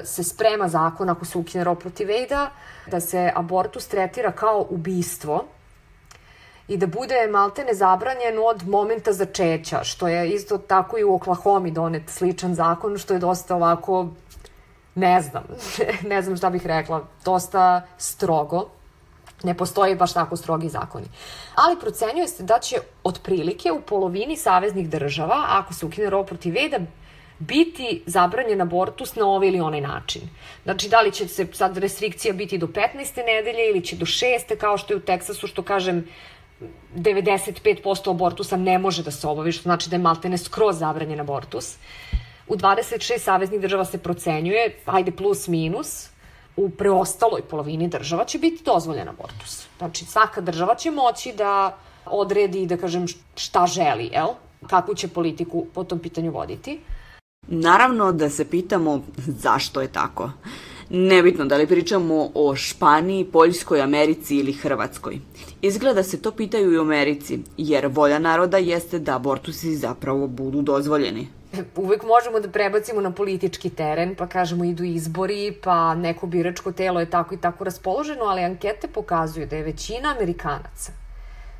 se 0.06 0.24
sprema 0.24 0.68
zakon, 0.68 1.10
ako 1.10 1.26
se 1.26 1.38
ukine 1.38 1.76
protiv 1.76 2.08
Vejda, 2.08 2.50
da 2.92 3.00
se 3.00 3.32
abortus 3.36 3.88
tretira 3.88 4.32
kao 4.32 4.66
ubistvo 4.70 5.46
i 6.68 6.78
da 6.78 6.88
bude 6.88 7.28
maltene 7.32 7.74
zabranjen 7.74 8.40
od 8.46 8.68
momenta 8.68 9.14
začeća, 9.14 9.84
što 9.84 10.08
je 10.08 10.30
isto 10.30 10.58
tako 10.58 10.98
i 10.98 11.04
u 11.04 11.16
Oklahomi 11.16 11.72
donet 11.72 12.10
sličan 12.10 12.56
zakon, 12.56 12.98
što 12.98 13.14
je 13.14 13.20
dosta 13.20 13.56
ovako, 13.56 14.08
ne 14.96 15.22
znam, 15.22 15.44
ne 16.12 16.22
znam 16.22 16.38
šta 16.38 16.50
bih 16.50 16.66
rekla, 16.66 17.04
dosta 17.26 17.82
strogo. 17.98 18.70
Ne 19.44 19.54
postoje 19.54 19.96
baš 19.96 20.14
tako 20.14 20.36
strogi 20.36 20.70
zakoni. 20.70 21.06
Ali 21.56 21.80
procenjuje 21.80 22.28
se 22.28 22.44
da 22.44 22.60
će 22.60 22.76
otprilike 23.04 23.72
u 23.72 23.82
polovini 23.82 24.38
saveznih 24.38 24.90
država, 24.90 25.46
ako 25.50 25.74
se 25.74 25.86
ukine 25.86 26.10
rok 26.10 26.28
protiv 26.28 26.54
veda, 26.54 26.78
biti 27.40 28.04
zabranjen 28.06 28.62
abortus 28.62 29.16
na 29.16 29.26
ovaj 29.26 29.48
ili 29.48 29.60
onaj 29.60 29.82
način. 29.82 30.22
Znači, 30.64 30.90
da 30.90 31.02
li 31.02 31.12
će 31.12 31.28
se 31.28 31.48
sad 31.54 31.78
restrikcija 31.78 32.34
biti 32.34 32.58
do 32.58 32.68
15. 32.68 33.26
nedelje 33.26 33.70
ili 33.70 33.82
će 33.86 33.96
do 33.96 34.06
6. 34.06 34.58
kao 34.58 34.78
što 34.78 34.94
je 34.94 34.98
u 34.98 35.00
Teksasu, 35.00 35.48
što 35.48 35.64
kažem, 35.64 36.08
95% 36.96 38.10
abortusa 38.10 38.58
ne 38.58 38.80
može 38.80 39.04
da 39.04 39.12
se 39.12 39.28
obavi, 39.28 39.52
što 39.52 39.62
znači 39.62 39.90
da 39.90 39.96
je 39.96 40.02
maltene 40.02 40.38
skroz 40.38 40.80
zabranjen 40.80 41.20
abortus. 41.20 41.76
U 42.48 42.56
26 42.56 43.20
saveznih 43.20 43.62
država 43.62 43.86
se 43.86 43.98
procenjuje, 43.98 44.80
ajde 44.86 45.12
plus 45.12 45.48
minus, 45.48 46.10
u 46.56 46.70
preostaloj 46.70 47.42
polovini 47.42 47.88
država 47.88 48.26
će 48.26 48.40
biti 48.40 48.64
dozvoljen 48.64 49.10
abortus. 49.10 49.68
Znači, 49.78 50.06
svaka 50.06 50.42
država 50.42 50.76
će 50.76 50.92
moći 50.92 51.34
da 51.34 51.78
odredi, 52.06 52.66
da 52.66 52.78
kažem, 52.78 53.06
šta 53.36 53.68
želi, 53.68 54.10
jel? 54.14 54.28
Kakvu 54.68 54.96
će 54.96 55.08
politiku 55.08 55.66
po 55.74 55.84
tom 55.84 56.00
pitanju 56.00 56.32
voditi. 56.32 56.80
Naravno 57.48 58.12
da 58.12 58.30
se 58.30 58.50
pitamo 58.50 59.02
zašto 59.18 59.82
je 59.82 59.88
tako. 59.88 60.32
Nebitno 60.90 61.46
da 61.46 61.58
li 61.58 61.68
pričamo 61.68 62.30
o 62.34 62.56
Španiji, 62.56 63.26
Poljskoj, 63.26 63.82
Americi 63.82 64.38
ili 64.38 64.54
Hrvatskoj. 64.54 65.20
Izgleda 65.62 66.04
se 66.04 66.22
to 66.22 66.32
pitaju 66.32 66.74
i 66.74 66.78
u 66.78 66.82
Americi, 66.82 67.40
jer 67.58 67.88
volja 67.88 68.20
naroda 68.20 68.58
jeste 68.58 69.00
da 69.00 69.16
abortusi 69.16 69.76
zapravo 69.76 70.28
budu 70.28 70.62
dozvoljeni. 70.62 71.28
Uvek 71.76 72.04
možemo 72.04 72.40
da 72.40 72.50
prebacimo 72.50 73.02
na 73.02 73.12
politički 73.12 73.70
teren, 73.70 74.16
pa 74.16 74.28
kažemo 74.28 74.64
idu 74.64 74.84
izbori, 74.84 75.56
pa 75.64 75.96
neko 75.96 76.28
biračko 76.28 76.72
telo 76.72 77.00
je 77.00 77.10
tako 77.10 77.36
i 77.36 77.42
tako 77.42 77.64
raspoloženo, 77.64 78.24
ali 78.24 78.44
ankete 78.44 78.88
pokazuju 78.88 79.48
da 79.48 79.56
je 79.56 79.64
većina 79.64 80.16
Amerikanaca 80.18 81.08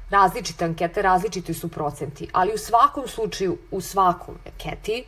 različite 0.10 0.66
ankete, 0.66 1.02
različiti 1.02 1.54
su 1.54 1.68
procenti, 1.68 2.28
ali 2.32 2.54
u 2.54 2.58
svakom 2.58 3.08
slučaju, 3.08 3.58
u 3.72 3.82
svakom 3.82 4.36
anketi, 4.46 5.04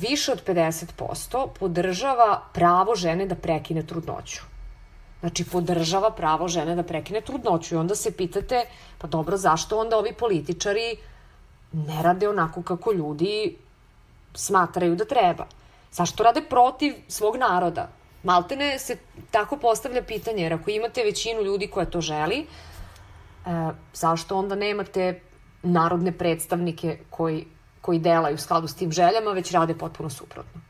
više 0.00 0.32
od 0.32 0.44
50% 0.46 1.48
podržava 1.58 2.42
pravo 2.52 2.94
žene 2.94 3.26
da 3.26 3.34
prekine 3.34 3.86
trudnoću. 3.86 4.42
Znači, 5.20 5.44
podržava 5.44 6.10
pravo 6.10 6.48
žene 6.48 6.76
da 6.76 6.82
prekine 6.82 7.20
trudnoću 7.20 7.74
i 7.74 7.78
onda 7.78 7.94
se 7.94 8.12
pitate, 8.12 8.64
pa 8.98 9.08
dobro, 9.08 9.36
zašto 9.36 9.78
onda 9.78 9.98
ovi 9.98 10.12
političari 10.12 10.96
ne 11.72 12.02
rade 12.02 12.28
onako 12.28 12.62
kako 12.62 12.92
ljudi 12.92 13.56
smatraju 14.34 14.96
da 14.96 15.04
treba? 15.04 15.46
Zašto 15.92 16.24
rade 16.24 16.42
protiv 16.50 16.94
svog 17.08 17.36
naroda? 17.36 17.88
Maltene 18.22 18.78
se 18.78 18.96
tako 19.30 19.56
postavlja 19.56 20.02
pitanje, 20.02 20.42
jer 20.42 20.54
ako 20.54 20.70
imate 20.70 21.04
većinu 21.04 21.42
ljudi 21.42 21.66
koja 21.66 21.86
to 21.86 22.00
želi, 22.00 22.38
e, 22.38 22.46
zašto 23.94 24.36
onda 24.36 24.54
nemate 24.54 25.20
narodne 25.62 26.12
predstavnike 26.12 26.98
koji 27.10 27.46
koji 27.86 27.98
delaju 27.98 28.34
u 28.34 28.38
skladu 28.38 28.68
s 28.68 28.74
tim 28.74 28.92
željama, 28.92 29.30
već 29.34 29.52
rade 29.52 29.74
potpuno 29.74 30.10
suprotno. 30.10 30.60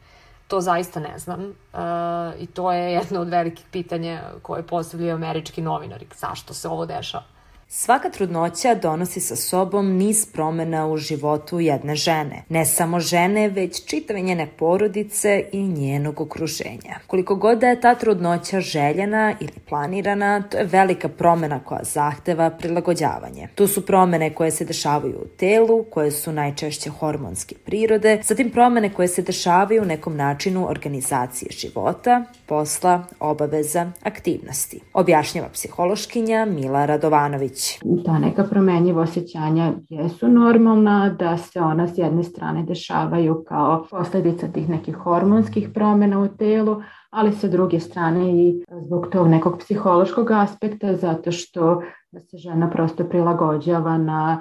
To 0.48 0.60
zaista 0.60 1.00
ne 1.00 1.18
znam 1.18 1.40
uh, 1.40 2.40
i 2.40 2.46
to 2.46 2.72
je 2.72 2.92
jedno 2.92 3.20
od 3.20 3.28
velikih 3.28 3.66
pitanja 3.70 4.22
koje 4.42 4.62
postavljaju 4.62 5.14
američki 5.14 5.62
novinari. 5.62 6.06
Zašto 6.16 6.54
se 6.54 6.68
ovo 6.68 6.86
dešava? 6.86 7.35
Svaka 7.68 8.10
trudnoća 8.10 8.74
donosi 8.74 9.20
sa 9.20 9.36
sobom 9.36 9.96
niz 9.96 10.26
promena 10.32 10.86
u 10.86 10.96
životu 10.96 11.60
jedne 11.60 11.94
žene. 11.94 12.42
Ne 12.48 12.66
samo 12.66 13.00
žene, 13.00 13.48
već 13.48 13.84
čitave 13.84 14.20
njene 14.20 14.46
porodice 14.58 15.44
i 15.52 15.62
njenog 15.62 16.20
okruženja. 16.20 16.98
Koliko 17.06 17.34
god 17.34 17.58
da 17.58 17.68
je 17.68 17.80
ta 17.80 17.94
trudnoća 17.94 18.60
željena 18.60 19.34
ili 19.40 19.52
planirana, 19.68 20.42
to 20.42 20.58
je 20.58 20.64
velika 20.64 21.08
promena 21.08 21.60
koja 21.64 21.84
zahteva 21.84 22.50
prilagođavanje. 22.50 23.48
Tu 23.54 23.66
su 23.66 23.86
promene 23.86 24.34
koje 24.34 24.50
se 24.50 24.64
dešavaju 24.64 25.16
u 25.16 25.28
telu, 25.36 25.84
koje 25.84 26.10
su 26.10 26.32
najčešće 26.32 26.90
hormonske 26.90 27.54
prirode, 27.64 28.20
zatim 28.24 28.50
promene 28.50 28.92
koje 28.94 29.08
se 29.08 29.22
dešavaju 29.22 29.82
u 29.82 29.86
nekom 29.86 30.16
načinu 30.16 30.70
organizacije 30.70 31.50
života, 31.52 32.24
posla, 32.46 33.04
obaveza, 33.20 33.92
aktivnosti. 34.02 34.80
Objašnjava 34.92 35.48
psihološkinja 35.48 36.44
Mila 36.44 36.86
Radovanović 36.86 37.55
Vučić. 37.56 38.04
Ta 38.04 38.18
neka 38.18 38.44
promenjiva 38.44 39.02
osjećanja 39.02 39.72
jesu 39.88 40.28
normalna, 40.28 41.16
da 41.18 41.38
se 41.38 41.60
ona 41.60 41.88
s 41.88 41.98
jedne 41.98 42.24
strane 42.24 42.62
dešavaju 42.62 43.44
kao 43.48 43.86
posledica 43.90 44.48
tih 44.48 44.68
nekih 44.68 44.94
hormonskih 44.94 45.68
promena 45.74 46.20
u 46.20 46.28
telu, 46.28 46.82
ali 47.10 47.32
sa 47.32 47.48
druge 47.48 47.80
strane 47.80 48.32
i 48.32 48.64
zbog 48.86 49.08
tog 49.12 49.28
nekog 49.28 49.58
psihološkog 49.58 50.30
aspekta, 50.30 50.96
zato 50.96 51.32
što 51.32 51.82
se 52.30 52.36
žena 52.36 52.70
prosto 52.70 53.04
prilagođava 53.04 53.98
na 53.98 54.40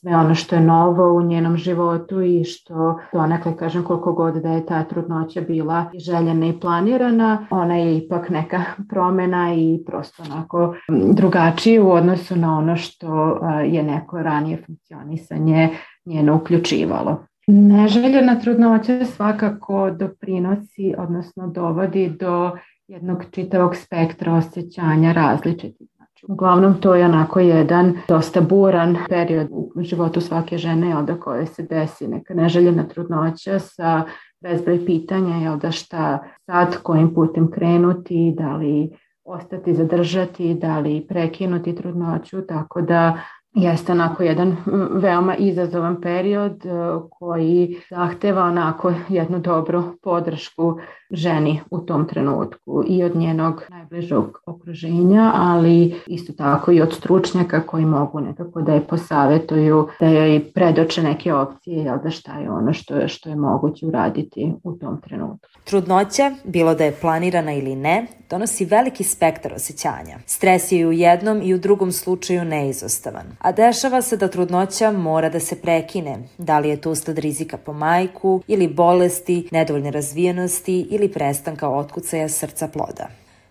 sve 0.00 0.16
ono 0.16 0.34
što 0.34 0.54
je 0.54 0.60
novo 0.60 1.12
u 1.12 1.22
njenom 1.22 1.56
životu 1.56 2.22
i 2.22 2.44
što 2.44 2.98
donekle 3.12 3.56
kažem 3.56 3.84
koliko 3.84 4.12
god 4.12 4.34
da 4.34 4.52
je 4.52 4.66
ta 4.66 4.84
trudnoća 4.84 5.40
bila 5.40 5.90
željena 5.98 6.46
i 6.46 6.60
planirana, 6.60 7.46
ona 7.50 7.76
je 7.76 7.98
ipak 7.98 8.30
neka 8.30 8.62
promena 8.90 9.54
i 9.54 9.82
prosto 9.86 10.22
onako 10.22 10.74
drugačije 11.12 11.82
u 11.82 11.90
odnosu 11.90 12.36
na 12.36 12.58
ono 12.58 12.76
što 12.76 13.38
je 13.64 13.82
neko 13.82 14.22
ranije 14.22 14.62
funkcionisanje 14.66 15.70
njeno 16.04 16.36
uključivalo. 16.36 17.24
Neželjena 17.46 18.40
trudnoća 18.40 19.04
svakako 19.04 19.90
doprinosi, 19.90 20.94
odnosno 20.98 21.46
dovodi 21.46 22.08
do 22.20 22.50
jednog 22.88 23.24
čitavog 23.30 23.76
spektra 23.76 24.34
osjećanja 24.34 25.12
različitih 25.12 25.88
Uglavnom 26.28 26.80
to 26.80 26.94
je 26.94 27.04
onako 27.04 27.40
jedan 27.40 27.96
dosta 28.08 28.40
buran 28.40 28.96
period 29.08 29.48
u 29.50 29.72
životu 29.82 30.20
svake 30.20 30.58
žene 30.58 30.88
jel 30.88 31.04
da 31.04 31.20
koje 31.20 31.46
se 31.46 31.62
desi 31.62 32.08
neka 32.08 32.34
neželjena 32.34 32.88
trudnoća 32.88 33.58
sa 33.58 34.02
bezbroj 34.40 34.86
pitanja 34.86 35.36
jel 35.36 35.58
da 35.58 35.70
šta 35.70 36.18
sad, 36.46 36.82
kojim 36.82 37.14
putem 37.14 37.50
krenuti, 37.50 38.34
da 38.38 38.56
li 38.56 38.90
ostati 39.24 39.74
zadržati, 39.74 40.54
da 40.54 40.78
li 40.78 41.06
prekinuti 41.08 41.74
trudnoću, 41.74 42.46
tako 42.46 42.80
da 42.80 43.18
jeste 43.54 43.92
onako 43.92 44.22
jedan 44.22 44.56
veoma 45.02 45.36
izazovan 45.36 46.00
period 46.00 46.66
e, 46.66 46.70
koji 47.10 47.76
zahteva 47.90 48.44
onako 48.44 48.92
jednu 49.08 49.38
dobru 49.38 49.82
podršku 50.02 50.78
ženi 51.10 51.60
u 51.70 51.78
tom 51.78 52.08
trenutku 52.08 52.84
i 52.86 53.04
od 53.04 53.16
njenog 53.16 53.62
najbližeg 53.90 54.24
okruženja, 54.46 55.32
ali 55.34 55.94
isto 56.06 56.32
tako 56.32 56.72
i 56.72 56.80
od 56.80 56.94
stručnjaka 56.94 57.66
koji 57.66 57.84
mogu 57.84 58.20
nekako 58.20 58.62
da 58.62 58.72
je 58.72 58.86
posavetuju, 58.86 59.88
da 60.00 60.06
joj 60.06 60.52
predoče 60.54 61.02
neke 61.02 61.34
opcije, 61.34 61.84
jel 61.84 61.98
da 62.04 62.10
šta 62.10 62.38
je 62.38 62.50
ono 62.50 62.72
što 62.72 62.94
je, 62.94 63.08
što 63.08 63.28
je 63.28 63.36
moguće 63.36 63.86
uraditi 63.86 64.52
u 64.64 64.72
tom 64.72 65.00
trenutku. 65.00 65.48
Trudnoća, 65.64 66.30
bilo 66.44 66.74
da 66.74 66.84
je 66.84 66.96
planirana 67.00 67.52
ili 67.52 67.76
ne, 67.76 68.06
donosi 68.30 68.64
veliki 68.64 69.04
spektar 69.04 69.52
osjećanja. 69.52 70.18
Stres 70.26 70.72
je 70.72 70.78
i 70.78 70.86
u 70.86 70.92
jednom 70.92 71.40
i 71.42 71.54
u 71.54 71.58
drugom 71.58 71.92
slučaju 71.92 72.44
neizostavan. 72.44 73.26
A 73.38 73.52
dešava 73.52 74.02
se 74.02 74.16
da 74.16 74.28
trudnoća 74.28 74.92
mora 74.92 75.28
da 75.28 75.40
se 75.40 75.60
prekine, 75.60 76.18
da 76.38 76.58
li 76.58 76.68
je 76.68 76.80
to 76.80 76.90
usled 76.90 77.18
rizika 77.18 77.56
po 77.56 77.72
majku 77.72 78.42
ili 78.46 78.68
bolesti, 78.68 79.48
nedovoljne 79.52 79.90
razvijenosti 79.90 80.86
ili 80.90 81.08
prestanka 81.08 81.68
otkucaja 81.68 82.28
srca 82.28 82.68
ploda. 82.68 83.08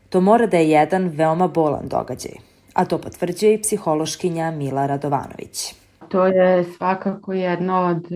To 0.09 0.21
mora 0.21 0.45
da 0.47 0.57
je 0.57 0.69
jedan 0.69 1.07
veoma 1.07 1.47
bolan 1.47 1.87
događaj, 1.87 2.31
a 2.73 2.85
to 2.85 2.97
potvrđuje 2.97 3.53
i 3.53 3.61
psihološkinja 3.61 4.51
Mila 4.51 4.85
Radovanović. 4.85 5.75
To 6.09 6.25
je 6.25 6.63
svakako 6.63 7.33
jedno 7.33 7.79
od 7.81 8.11
e, 8.11 8.15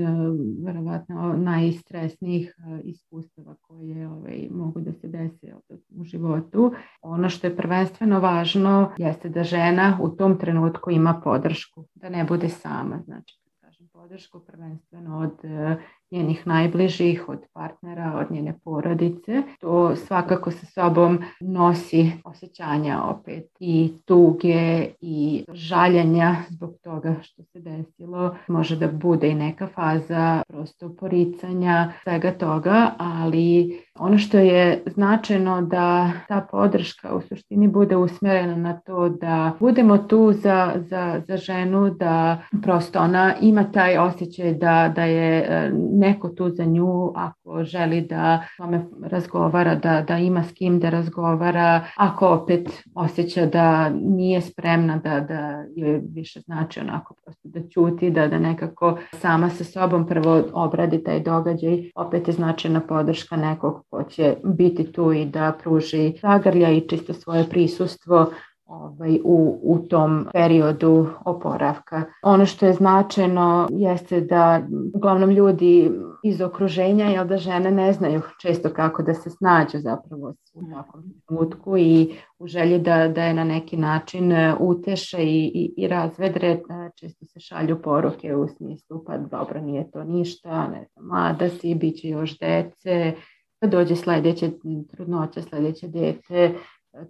verovatno 0.65 1.33
najstresnijih 1.37 2.55
e, 2.57 2.81
iskustava 2.83 3.55
koje 3.61 4.07
ovaj, 4.09 4.47
mogu 4.51 4.79
da 4.81 4.93
se 4.93 5.07
dese 5.07 5.53
u 5.95 6.03
životu. 6.03 6.73
Ono 7.01 7.29
što 7.29 7.47
je 7.47 7.55
prvenstveno 7.55 8.19
važno 8.19 8.91
jeste 8.97 9.29
da 9.29 9.43
žena 9.43 9.97
u 10.01 10.09
tom 10.09 10.37
trenutku 10.39 10.91
ima 10.91 11.21
podršku, 11.23 11.85
da 11.95 12.09
ne 12.09 12.23
bude 12.23 12.49
sama. 12.49 12.99
Znači, 13.05 13.39
kažem, 13.61 13.87
podršku 13.93 14.39
prvenstveno 14.39 15.19
od 15.19 15.45
e, 15.45 15.75
njenih 16.11 16.47
najbližih, 16.47 17.29
od 17.29 17.39
partnera, 17.53 18.13
od 18.19 18.31
njene 18.35 18.53
porodice. 18.63 19.43
To 19.59 19.95
svakako 19.95 20.51
sa 20.51 20.65
sobom 20.65 21.19
nosi 21.39 22.11
osjećanja 22.23 23.03
opet 23.03 23.49
i 23.59 23.93
tuge 24.05 24.87
i 25.01 25.45
žaljenja 25.53 26.35
zbog 26.49 26.73
toga 26.83 27.15
što 27.21 27.43
se 27.43 27.59
desilo. 27.59 28.35
Može 28.47 28.75
da 28.75 28.87
bude 28.87 29.29
i 29.29 29.35
neka 29.35 29.67
faza 29.67 30.43
prosto 30.47 30.95
poricanja 30.99 31.91
svega 32.03 32.31
toga, 32.31 32.91
ali 32.97 33.79
ono 33.99 34.17
što 34.17 34.37
je 34.37 34.83
značajno 34.85 35.61
da 35.61 36.11
ta 36.27 36.47
podrška 36.51 37.15
u 37.15 37.21
suštini 37.21 37.67
bude 37.67 37.95
usmjerena 37.95 38.55
na 38.55 38.79
to 38.79 39.09
da 39.09 39.53
budemo 39.59 39.97
tu 39.97 40.33
za, 40.33 40.73
za, 40.77 41.21
za 41.27 41.37
ženu, 41.37 41.89
da 41.89 42.37
prosto 42.61 42.99
ona 42.99 43.33
ima 43.41 43.63
taj 43.71 43.97
osjećaj 43.97 44.53
da, 44.53 44.91
da 44.95 45.03
je 45.03 45.39
e, 45.39 45.71
neko 46.01 46.29
tu 46.29 46.49
za 46.49 46.65
nju 46.65 47.11
ako 47.15 47.63
želi 47.63 48.01
da 48.01 48.43
tome 48.57 48.85
razgovara, 49.03 49.75
da, 49.75 50.01
da 50.01 50.17
ima 50.17 50.43
s 50.43 50.53
kim 50.53 50.79
da 50.79 50.89
razgovara, 50.89 51.85
ako 51.97 52.27
opet 52.27 52.83
osjeća 52.95 53.45
da 53.45 53.89
nije 53.89 54.41
spremna 54.41 54.97
da, 54.97 55.19
da 55.19 55.63
joj 55.75 56.01
više 56.13 56.39
znači 56.39 56.79
onako 56.79 57.15
prosto 57.23 57.47
da 57.47 57.67
ćuti, 57.67 58.11
da, 58.11 58.27
da 58.27 58.39
nekako 58.39 58.97
sama 59.13 59.49
sa 59.49 59.63
sobom 59.63 60.07
prvo 60.07 60.43
obradi 60.53 61.03
taj 61.03 61.19
događaj, 61.19 61.91
opet 61.95 62.27
je 62.27 62.33
značajna 62.33 62.79
podrška 62.79 63.35
nekog 63.35 63.85
ko 63.89 64.03
će 64.03 64.35
biti 64.43 64.91
tu 64.91 65.11
i 65.11 65.25
da 65.25 65.53
pruži 65.63 66.13
zagrlja 66.21 66.71
i 66.71 66.87
čisto 66.87 67.13
svoje 67.13 67.49
prisustvo 67.49 68.31
ovaj, 68.71 69.19
u, 69.23 69.59
u 69.63 69.79
tom 69.79 70.27
periodu 70.33 71.07
oporavka. 71.25 72.03
Ono 72.23 72.45
što 72.45 72.65
je 72.65 72.73
značajno 72.73 73.67
jeste 73.71 74.21
da 74.21 74.61
uglavnom 74.95 75.29
ljudi 75.29 75.91
iz 76.23 76.41
okruženja, 76.41 77.05
jel 77.05 77.27
da 77.27 77.37
žene 77.37 77.71
ne 77.71 77.93
znaju 77.93 78.21
često 78.41 78.69
kako 78.69 79.03
da 79.03 79.13
se 79.13 79.29
snađu 79.29 79.77
zapravo 79.77 80.33
u 80.53 80.61
takvom 80.75 81.03
trenutku 81.27 81.77
i 81.77 82.13
u 82.39 82.47
želji 82.47 82.79
da, 82.79 83.07
da 83.07 83.23
je 83.23 83.33
na 83.33 83.43
neki 83.43 83.77
način 83.77 84.33
uteše 84.59 85.23
i, 85.23 85.51
i, 85.55 85.73
i 85.77 85.87
razvedre, 85.87 86.47
e, 86.47 86.59
često 86.95 87.25
se 87.25 87.39
šalju 87.39 87.81
poruke 87.81 88.35
u 88.35 88.47
smislu 88.47 89.03
pa 89.05 89.17
dobro 89.17 89.61
nije 89.61 89.91
to 89.91 90.03
ništa, 90.03 90.67
ne 90.67 90.85
znam, 90.93 91.07
mlada 91.07 91.49
si, 91.49 91.75
bit 91.75 91.97
će 91.97 92.07
još 92.07 92.39
dece, 92.39 93.13
kad 93.59 93.71
dođe 93.71 93.95
sledeće 93.95 94.51
trudnoća, 94.91 95.41
sledeće 95.41 95.87
dete, 95.87 96.53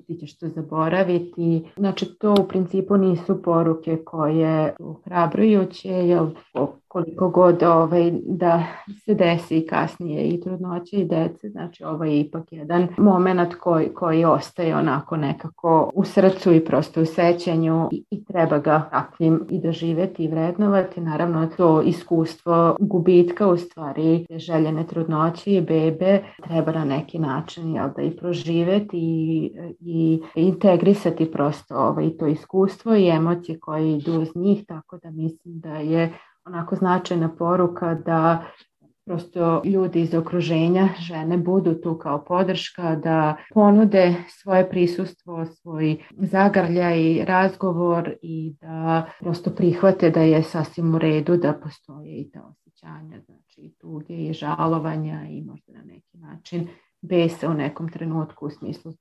ti 0.08 0.18
ćeš 0.18 0.38
to 0.38 0.48
zaboraviti. 0.48 1.72
Znači 1.78 2.06
to 2.20 2.34
u 2.34 2.48
principu 2.48 2.98
nisu 2.98 3.42
poruke 3.42 3.98
koje 4.06 4.74
su 4.78 5.02
hrabrujuće, 5.06 5.90
jer 5.90 6.26
koliko 6.92 7.30
god 7.30 7.64
ovaj, 7.64 8.12
da 8.26 8.64
se 9.06 9.14
desi 9.14 9.66
kasnije 9.70 10.30
i 10.30 10.42
trudnoće 10.42 10.98
i 10.98 11.06
dece, 11.06 11.50
znači 11.50 11.84
ovo 11.84 12.04
je 12.04 12.20
ipak 12.20 12.54
jedan 12.54 12.88
moment 12.98 13.56
koji, 13.56 13.94
koji 13.94 14.26
ostaje 14.26 14.76
onako 14.76 15.18
nekako 15.18 15.92
u 15.94 16.04
srcu 16.04 16.54
i 16.54 16.66
prosto 16.66 17.02
u 17.02 17.06
sećanju 17.06 17.90
i, 17.92 18.04
i 18.10 18.26
treba 18.26 18.58
ga 18.58 18.90
takvim 18.92 19.46
i 19.50 19.62
doživeti 19.62 20.24
i 20.24 20.28
vrednovati. 20.28 21.02
Naravno 21.02 21.48
to 21.58 21.82
iskustvo 21.82 22.76
gubitka 22.80 23.48
u 23.48 23.58
stvari 23.58 24.26
željene 24.30 24.88
trudnoće 24.88 25.52
i 25.52 25.62
bebe 25.62 26.20
treba 26.44 26.72
na 26.72 26.86
neki 26.86 27.20
način 27.20 27.76
jel, 27.76 27.90
da 27.96 28.02
i 28.02 28.18
proživeti 28.18 28.98
i, 28.98 29.52
i 29.80 30.22
integrisati 30.36 31.32
prosto 31.32 31.76
ovaj, 31.76 32.10
to 32.20 32.28
iskustvo 32.28 32.96
i 32.96 33.10
emocije 33.10 33.60
koje 33.60 33.98
idu 33.98 34.22
uz 34.22 34.36
njih, 34.36 34.66
tako 34.66 34.98
da 34.98 35.12
mislim 35.12 35.60
da 35.60 35.74
je 35.76 36.14
onako 36.46 36.76
značajna 36.76 37.36
poruka 37.36 37.96
da 37.96 38.46
prosto 39.06 39.62
ljudi 39.66 40.02
iz 40.02 40.14
okruženja, 40.16 40.90
žene 41.00 41.38
budu 41.38 41.74
tu 41.74 41.98
kao 41.98 42.26
podrška, 42.26 42.96
da 42.96 43.36
ponude 43.54 44.16
svoje 44.28 44.70
prisustvo, 44.70 45.46
svoj 45.46 45.98
zagrljaj, 46.18 47.26
razgovor 47.26 48.14
i 48.22 48.56
da 48.62 49.06
prosto 49.20 49.50
prihvate 49.50 50.10
da 50.10 50.22
je 50.22 50.44
sasvim 50.44 50.96
u 50.96 50.98
redu 50.98 51.38
da 51.38 51.54
postoje 51.54 52.22
i 52.22 52.32
ta 52.32 52.42
osjećanja, 52.48 53.20
znači 53.26 53.62
i 53.62 53.74
tuge 53.82 54.14
i 54.14 54.34
žalovanja 54.34 55.28
i 55.30 55.42
možda 55.42 55.74
na 55.74 55.84
neki 55.84 56.18
način 56.18 56.68
besa 57.02 57.50
u 57.50 57.54
nekom 57.54 57.90
trenutku 57.90 58.46
u 58.46 58.50
smislu 58.50 58.94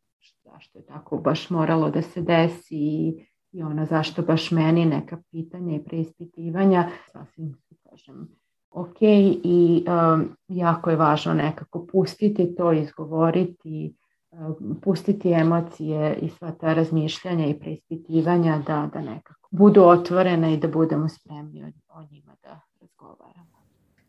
zašto 0.44 0.78
je 0.78 0.86
tako 0.86 1.16
baš 1.16 1.50
moralo 1.50 1.90
da 1.90 2.02
se 2.02 2.22
desi 2.22 2.76
i 2.76 3.26
i 3.52 3.62
ona 3.62 3.84
zašto 3.84 4.22
baš 4.22 4.50
meni 4.50 4.84
neka 4.84 5.18
pitanja 5.30 5.76
i 5.76 5.84
preispitivanja 5.84 6.88
sasvim 7.12 7.54
kažem 7.90 8.28
ok 8.70 9.02
i 9.44 9.84
um, 9.88 10.28
jako 10.48 10.90
je 10.90 10.96
važno 10.96 11.34
nekako 11.34 11.86
pustiti 11.92 12.54
to, 12.54 12.72
izgovoriti, 12.72 13.96
um, 14.30 14.80
pustiti 14.82 15.32
emocije 15.32 16.18
i 16.22 16.28
sva 16.28 16.50
ta 16.50 16.74
razmišljanja 16.74 17.46
i 17.46 17.58
preispitivanja 17.58 18.62
da, 18.66 18.90
da 18.92 19.00
nekako 19.00 19.48
budu 19.50 19.82
otvorene 19.82 20.54
i 20.54 20.56
da 20.56 20.68
budemo 20.68 21.08
spremni 21.08 21.64
o, 21.64 21.66
o 21.88 22.02
njima 22.10 22.36
da 22.42 22.60
razgovaramo. 22.80 23.59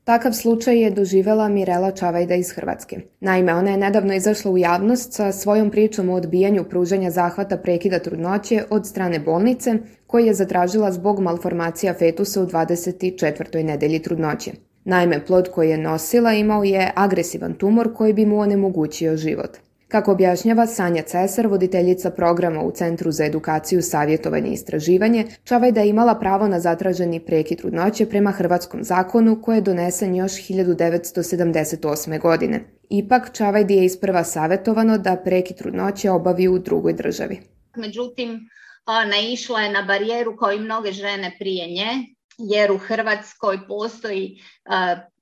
Takav 0.03 0.33
slučaj 0.33 0.81
je 0.81 0.89
doživela 0.91 1.49
Mirela 1.49 1.91
Čavajda 1.91 2.35
iz 2.35 2.51
Hrvatske. 2.51 2.99
Naime, 3.19 3.53
ona 3.53 3.71
je 3.71 3.77
nedavno 3.77 4.13
izašla 4.13 4.51
u 4.51 4.57
javnost 4.57 5.13
sa 5.13 5.31
svojom 5.31 5.69
pričom 5.71 6.09
o 6.09 6.13
odbijanju 6.13 6.63
pružanja 6.63 7.11
zahvata 7.11 7.57
prekida 7.57 7.99
trudnoće 7.99 8.63
od 8.69 8.87
strane 8.87 9.19
bolnice, 9.19 9.73
koji 10.07 10.25
je 10.25 10.33
zatražila 10.33 10.91
zbog 10.91 11.19
malformacija 11.19 11.93
fetusa 11.93 12.41
u 12.41 12.45
24. 12.45 13.63
nedelji 13.63 13.99
trudnoće. 13.99 14.51
Naime, 14.83 15.25
plod 15.25 15.49
koji 15.51 15.69
je 15.69 15.77
nosila 15.77 16.33
imao 16.33 16.63
je 16.63 16.91
agresivan 16.95 17.53
tumor 17.53 17.93
koji 17.93 18.13
bi 18.13 18.25
mu 18.25 18.39
onemogućio 18.39 19.17
život. 19.17 19.57
Kako 19.91 20.11
objašnjava 20.11 20.67
Sanja 20.67 21.01
Cesar, 21.01 21.47
voditeljica 21.47 22.11
programa 22.11 22.61
u 22.63 22.71
Centru 22.71 23.11
za 23.11 23.25
edukaciju, 23.25 23.81
savjetovanje 23.81 24.49
i 24.49 24.53
istraživanje, 24.53 25.25
Čavajda 25.43 25.81
je 25.81 25.89
imala 25.89 26.15
pravo 26.19 26.47
na 26.47 26.59
zatraženi 26.59 27.19
prekid 27.19 27.57
trudnoće 27.57 28.05
prema 28.05 28.31
hrvatskom 28.31 28.83
zakonu 28.83 29.41
koji 29.41 29.57
je 29.57 29.61
donesen 29.61 30.15
još 30.15 30.31
1978. 30.31 32.21
godine. 32.21 32.63
Ipak, 32.89 33.33
Čavajdi 33.33 33.75
je 33.75 33.85
isprva 33.85 34.23
savjetovano 34.23 34.97
da 34.97 35.21
prekid 35.25 35.57
trudnoće 35.57 36.11
obavi 36.11 36.47
u 36.47 36.59
drugoj 36.59 36.93
državi. 36.93 37.39
Međutim, 37.75 38.39
naišla 38.87 39.61
je 39.61 39.71
na 39.71 39.81
barijeru 39.81 40.35
kao 40.35 40.51
i 40.51 40.59
mnoge 40.59 40.91
žene 40.91 41.35
prije 41.39 41.67
nje, 41.67 42.15
jer 42.49 42.71
u 42.71 42.77
Hrvatskoj 42.77 43.67
postoji 43.67 44.41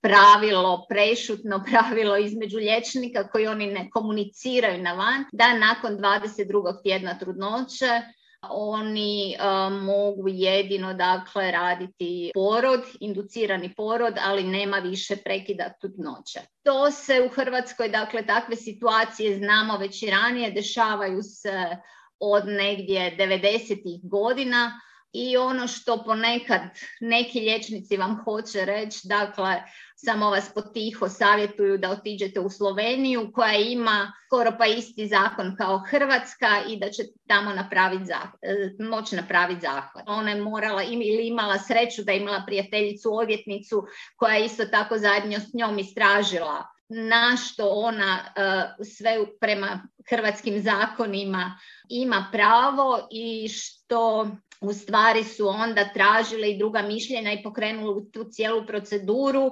pravilo, 0.02 0.86
prešutno 0.90 1.64
pravilo 1.70 2.18
između 2.18 2.58
liječnika 2.58 3.28
koji 3.28 3.48
oni 3.48 3.68
ne 3.68 3.90
komuniciraju 3.90 4.84
na 4.84 4.94
van, 4.94 5.26
da 5.32 5.58
nakon 5.58 5.98
22. 5.98 6.84
tjedna 6.84 7.20
trudnoće 7.20 8.02
oni 8.50 9.36
uh, 9.40 9.74
mogu 9.74 10.30
jedino 10.30 10.94
dakle 10.94 11.52
raditi 11.52 12.32
porod, 12.34 12.82
inducirani 13.00 13.74
porod, 13.76 14.14
ali 14.22 14.44
nema 14.44 14.78
više 14.78 15.16
prekida 15.16 15.74
trudnoće. 15.82 16.40
To 16.64 16.92
se 16.92 17.22
u 17.26 17.30
Hrvatskoj, 17.30 17.90
dakle 17.90 18.26
takve 18.26 18.56
situacije 18.56 19.38
znamo 19.38 19.78
već 19.78 20.04
i 20.04 20.10
ranije, 20.10 20.52
dešavaju 20.52 21.22
se 21.24 21.78
od 22.20 22.48
negdje 22.48 23.16
90. 23.20 24.10
godina, 24.10 24.82
i 25.14 25.38
ono 25.38 25.68
što 25.68 26.04
ponekad 26.04 26.62
neki 27.00 27.40
liječnici 27.40 27.98
vam 27.98 28.22
hoće 28.24 28.66
reći, 28.66 29.00
dakle, 29.04 29.64
samo 29.96 30.30
vas 30.30 30.54
potiho 30.54 31.10
savjetuju 31.10 31.78
da 31.78 31.90
otiđete 31.90 32.40
u 32.40 32.50
Sloveniju 32.50 33.32
koja 33.34 33.56
ima 33.56 34.14
skoro 34.28 34.52
pa 34.60 34.66
isti 34.66 35.08
zakon 35.08 35.56
kao 35.58 35.84
Hrvatska 35.90 36.62
i 36.68 36.80
da 36.80 36.90
će 36.90 37.04
tamo 37.28 37.54
napraviti 37.54 38.12
e, 38.12 38.84
moći 38.84 39.16
napraviti 39.16 39.62
zahvat. 39.62 40.04
Ona 40.08 40.32
je 40.32 40.42
morala 40.42 40.84
ili 40.84 41.28
imala 41.28 41.60
sreću 41.60 42.04
da 42.04 42.12
je 42.12 42.20
imala 42.20 42.44
prijateljicu 42.46 43.16
odvjetnicu 43.16 43.84
koja 44.16 44.36
je 44.36 44.46
isto 44.46 44.66
tako 44.66 44.98
zajedno 44.98 45.40
s 45.40 45.54
njom 45.54 45.80
istražila 45.80 46.66
na 46.90 47.38
što 47.38 47.70
ona 47.70 48.20
e, 48.36 48.84
sve 48.84 49.18
prema 49.40 49.88
hrvatskim 50.10 50.62
zakonima 50.62 51.60
ima 51.90 52.30
pravo 52.32 53.08
i 53.12 53.50
što 53.50 54.28
u 54.62 54.74
stvari 54.74 55.24
su 55.24 55.48
onda 55.48 55.90
tražile 55.94 56.52
i 56.52 56.58
druga 56.58 56.82
mišljenja 56.82 57.34
i 57.34 57.44
pokrenuli 57.44 58.12
tu 58.12 58.24
cijelu 58.24 58.66
proceduru 58.66 59.52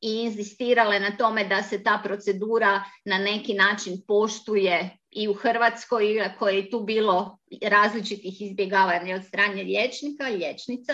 i 0.00 0.22
inzistirale 0.22 1.00
na 1.00 1.16
tome 1.16 1.44
da 1.44 1.62
se 1.62 1.82
ta 1.82 2.00
procedura 2.04 2.84
na 3.04 3.18
neki 3.18 3.54
način 3.54 4.02
poštuje 4.06 4.98
i 5.10 5.28
u 5.28 5.34
Hrvatskoj, 5.34 6.12
iako 6.12 6.48
je 6.48 6.70
tu 6.70 6.80
bilo 6.80 7.38
različitih 7.62 8.42
izbjegavanja 8.42 9.16
od 9.16 9.24
strane 9.24 9.62
liječnika, 9.62 10.24
liječnica, 10.28 10.92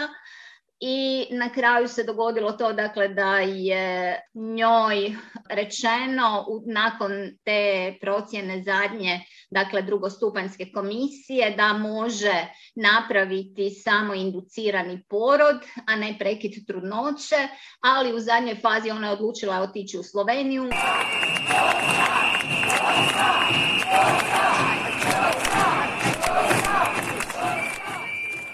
i 0.80 1.26
na 1.30 1.48
kraju 1.48 1.88
se 1.88 2.04
dogodilo 2.04 2.52
to 2.52 2.72
dakle 2.72 3.08
da 3.08 3.38
je 3.38 4.20
njoj 4.34 5.16
rečeno 5.50 6.46
nakon 6.66 7.10
te 7.44 7.94
procjene 8.00 8.62
zadnje 8.62 9.20
dakle 9.50 9.82
drugostupanjske 9.82 10.66
komisije 10.74 11.50
da 11.56 11.72
može 11.72 12.46
napraviti 12.74 13.70
samo 13.70 14.14
inducirani 14.14 15.02
porod, 15.08 15.56
a 15.86 15.96
ne 15.96 16.16
prekid 16.18 16.66
trudnoće, 16.66 17.48
ali 17.80 18.14
u 18.14 18.20
zadnjoj 18.20 18.56
fazi 18.56 18.90
ona 18.90 19.06
je 19.06 19.12
odlučila 19.12 19.60
otići 19.60 19.98
u 19.98 20.02
Sloveniju. 20.02 20.64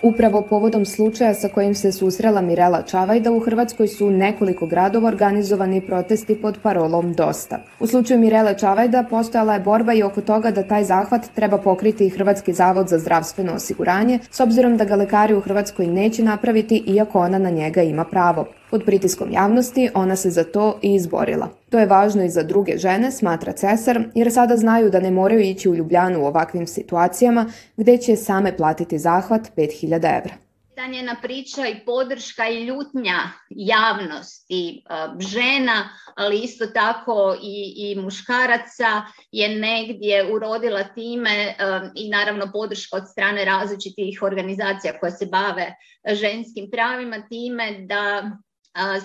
Upravo 0.07 0.43
povodom 0.43 0.85
slučaja 0.85 1.35
sa 1.35 1.49
kojim 1.49 1.75
se 1.75 1.93
susrela 1.93 2.41
Mirela 2.41 2.83
Čavajda 2.83 3.33
u 3.33 3.41
Hrvatskoj 3.41 3.89
su 3.89 4.11
nekoliko 4.11 4.67
gradova 4.67 5.09
organizovani 5.09 5.81
protesti 5.81 6.35
pod 6.43 6.59
parolom 6.63 7.13
Dosta. 7.13 7.59
U 7.81 7.87
slučaju 7.87 8.21
Mirele 8.21 8.59
Čavajda 8.59 9.05
postojala 9.11 9.55
je 9.55 9.61
borba 9.61 9.93
i 9.93 10.03
oko 10.03 10.21
toga 10.21 10.51
da 10.51 10.63
taj 10.63 10.85
zahvat 10.85 11.27
treba 11.35 11.59
pokriti 11.59 12.07
i 12.07 12.11
Hrvatski 12.11 12.53
zavod 12.53 12.89
za 12.89 12.99
zdravstveno 12.99 13.53
osiguranje, 13.53 14.19
s 14.31 14.41
obzirom 14.41 14.77
da 14.77 14.85
ga 14.85 14.97
lekari 14.97 15.35
u 15.35 15.41
Hrvatskoj 15.41 15.87
neće 15.87 16.23
napraviti 16.23 16.83
iako 16.87 17.21
ona 17.21 17.39
na 17.39 17.51
njega 17.51 17.83
ima 17.83 18.05
pravo. 18.05 18.47
Pod 18.71 18.83
pritiskom 18.85 19.33
javnosti 19.33 19.91
ona 19.95 20.17
se 20.17 20.31
za 20.31 20.45
to 20.45 20.79
i 20.83 20.95
izborila. 20.95 21.49
To 21.71 21.79
je 21.79 21.87
važno 21.87 22.25
i 22.25 22.29
za 22.29 22.43
druge 22.43 22.79
žene, 22.79 23.11
smatra 23.13 23.53
Cesar, 23.53 24.01
jer 24.15 24.33
sada 24.33 24.57
znaju 24.57 24.91
da 24.91 25.01
ne 25.01 25.11
moraju 25.11 25.41
ići 25.41 25.69
u 25.69 25.75
Ljubljanu 25.75 26.23
u 26.23 26.27
ovakvim 26.27 26.67
situacijama 26.67 27.47
gde 27.77 27.99
će 27.99 28.17
same 28.17 28.57
platiti 28.57 28.99
zahvat 28.99 29.41
5000 29.57 30.19
evra 30.19 30.47
ta 30.77 30.87
njena 30.87 31.17
priča 31.23 31.67
i 31.67 31.85
podrška 31.85 32.49
i 32.49 32.65
ljutnja 32.65 33.19
javnosti 33.51 34.83
žena, 35.19 35.89
ali 36.17 36.39
isto 36.39 36.67
tako 36.67 37.37
i, 37.43 37.75
i 37.77 38.01
muškaraca 38.01 39.03
je 39.33 39.49
negdje 39.49 40.33
urodila 40.33 40.85
time 40.85 41.55
i 41.95 42.09
naravno 42.09 42.53
podrška 42.53 42.97
od 42.97 43.09
strane 43.11 43.45
različitih 43.45 44.23
organizacija 44.23 44.99
koje 45.01 45.13
se 45.13 45.27
bave 45.27 45.75
ženskim 46.13 46.71
pravima 46.71 47.29
time 47.29 47.87
da 47.87 48.31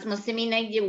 smo 0.01 0.17
se 0.17 0.33
mi 0.33 0.45
negdje 0.45 0.81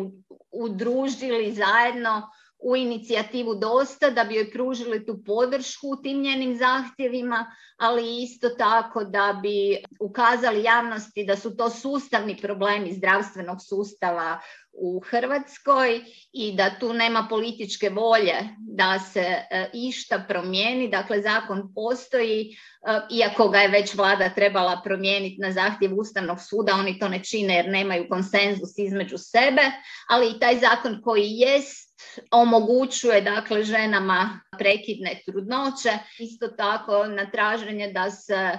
udružili 0.52 1.52
zajedno 1.52 2.30
u 2.62 2.76
inicijativu 2.76 3.54
dosta 3.54 4.10
da 4.10 4.24
bi 4.24 4.34
joj 4.34 4.50
pružili 4.50 5.06
tu 5.06 5.22
podršku 5.26 5.88
u 5.88 6.02
tim 6.02 6.22
njenim 6.22 6.56
zahtjevima, 6.58 7.54
ali 7.76 8.22
isto 8.22 8.48
tako 8.48 9.04
da 9.04 9.38
bi 9.42 9.84
ukazali 10.00 10.62
javnosti 10.62 11.24
da 11.24 11.36
su 11.36 11.56
to 11.56 11.70
sustavni 11.70 12.36
problemi 12.36 12.92
zdravstvenog 12.92 13.58
sustava 13.68 14.40
u 14.72 15.00
Hrvatskoj 15.00 16.00
i 16.32 16.52
da 16.52 16.70
tu 16.80 16.92
nema 16.92 17.26
političke 17.30 17.90
volje 17.90 18.34
da 18.58 18.98
se 19.12 19.20
e, 19.20 19.70
išta 19.72 20.24
promijeni. 20.28 20.88
Dakle, 20.88 21.22
zakon 21.22 21.74
postoji, 21.74 22.40
e, 22.50 23.00
iako 23.10 23.48
ga 23.48 23.58
je 23.58 23.68
već 23.68 23.94
vlada 23.94 24.28
trebala 24.34 24.80
promijeniti 24.84 25.36
na 25.40 25.52
zahtjev 25.52 25.98
Ustavnog 25.98 26.38
suda, 26.40 26.72
oni 26.72 26.98
to 26.98 27.08
ne 27.08 27.24
čine 27.24 27.54
jer 27.54 27.68
nemaju 27.68 28.08
konsenzus 28.08 28.78
između 28.78 29.18
sebe, 29.18 29.62
ali 30.08 30.30
i 30.30 30.38
taj 30.40 30.58
zakon 30.58 31.00
koji 31.04 31.28
jest 31.30 31.91
omogućuje 32.30 33.20
dakle 33.20 33.64
ženama 33.64 34.40
prekidne 34.58 35.22
trudnoće, 35.26 35.90
isto 36.18 36.48
tako 36.48 37.06
na 37.06 37.30
traženje 37.30 37.92
da 37.92 38.10
se 38.10 38.58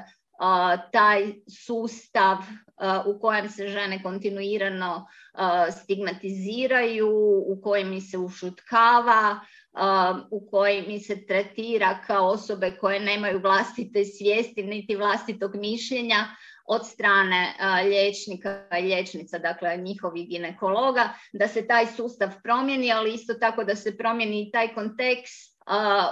taj 0.92 1.34
sustav 1.66 2.38
u 3.06 3.20
kojem 3.20 3.50
se 3.50 3.68
žene 3.68 4.04
kontinuirano 4.04 5.08
stigmatiziraju, 5.82 7.10
u 7.48 7.62
kojem 7.64 8.02
se 8.02 8.18
ušutkava, 8.18 9.40
u 10.32 10.48
kojem 10.52 10.86
mi 10.88 11.00
se 11.00 11.26
tretira 11.26 12.00
kao 12.08 12.28
osobe 12.28 12.72
koje 12.72 13.00
nemaju 13.00 13.40
vlastite 13.40 14.06
svijesti 14.06 14.64
niti 14.64 14.96
vlastitog 14.96 15.56
mišljenja 15.56 16.26
od 16.65 16.88
strane 16.88 17.54
liječnika 17.84 18.67
i 18.80 18.82
liječnica, 18.82 19.39
dakle 19.39 19.78
njihovih 19.78 20.28
ginekologa, 20.28 21.10
da 21.34 21.47
se 21.47 21.67
taj 21.67 21.88
sustav 21.88 22.30
promijeni, 22.43 22.91
ali 22.91 23.13
isto 23.13 23.34
tako 23.34 23.63
da 23.63 23.76
se 23.76 23.97
promijeni 23.97 24.41
i 24.41 24.52
taj 24.52 24.73
kontekst 24.73 25.60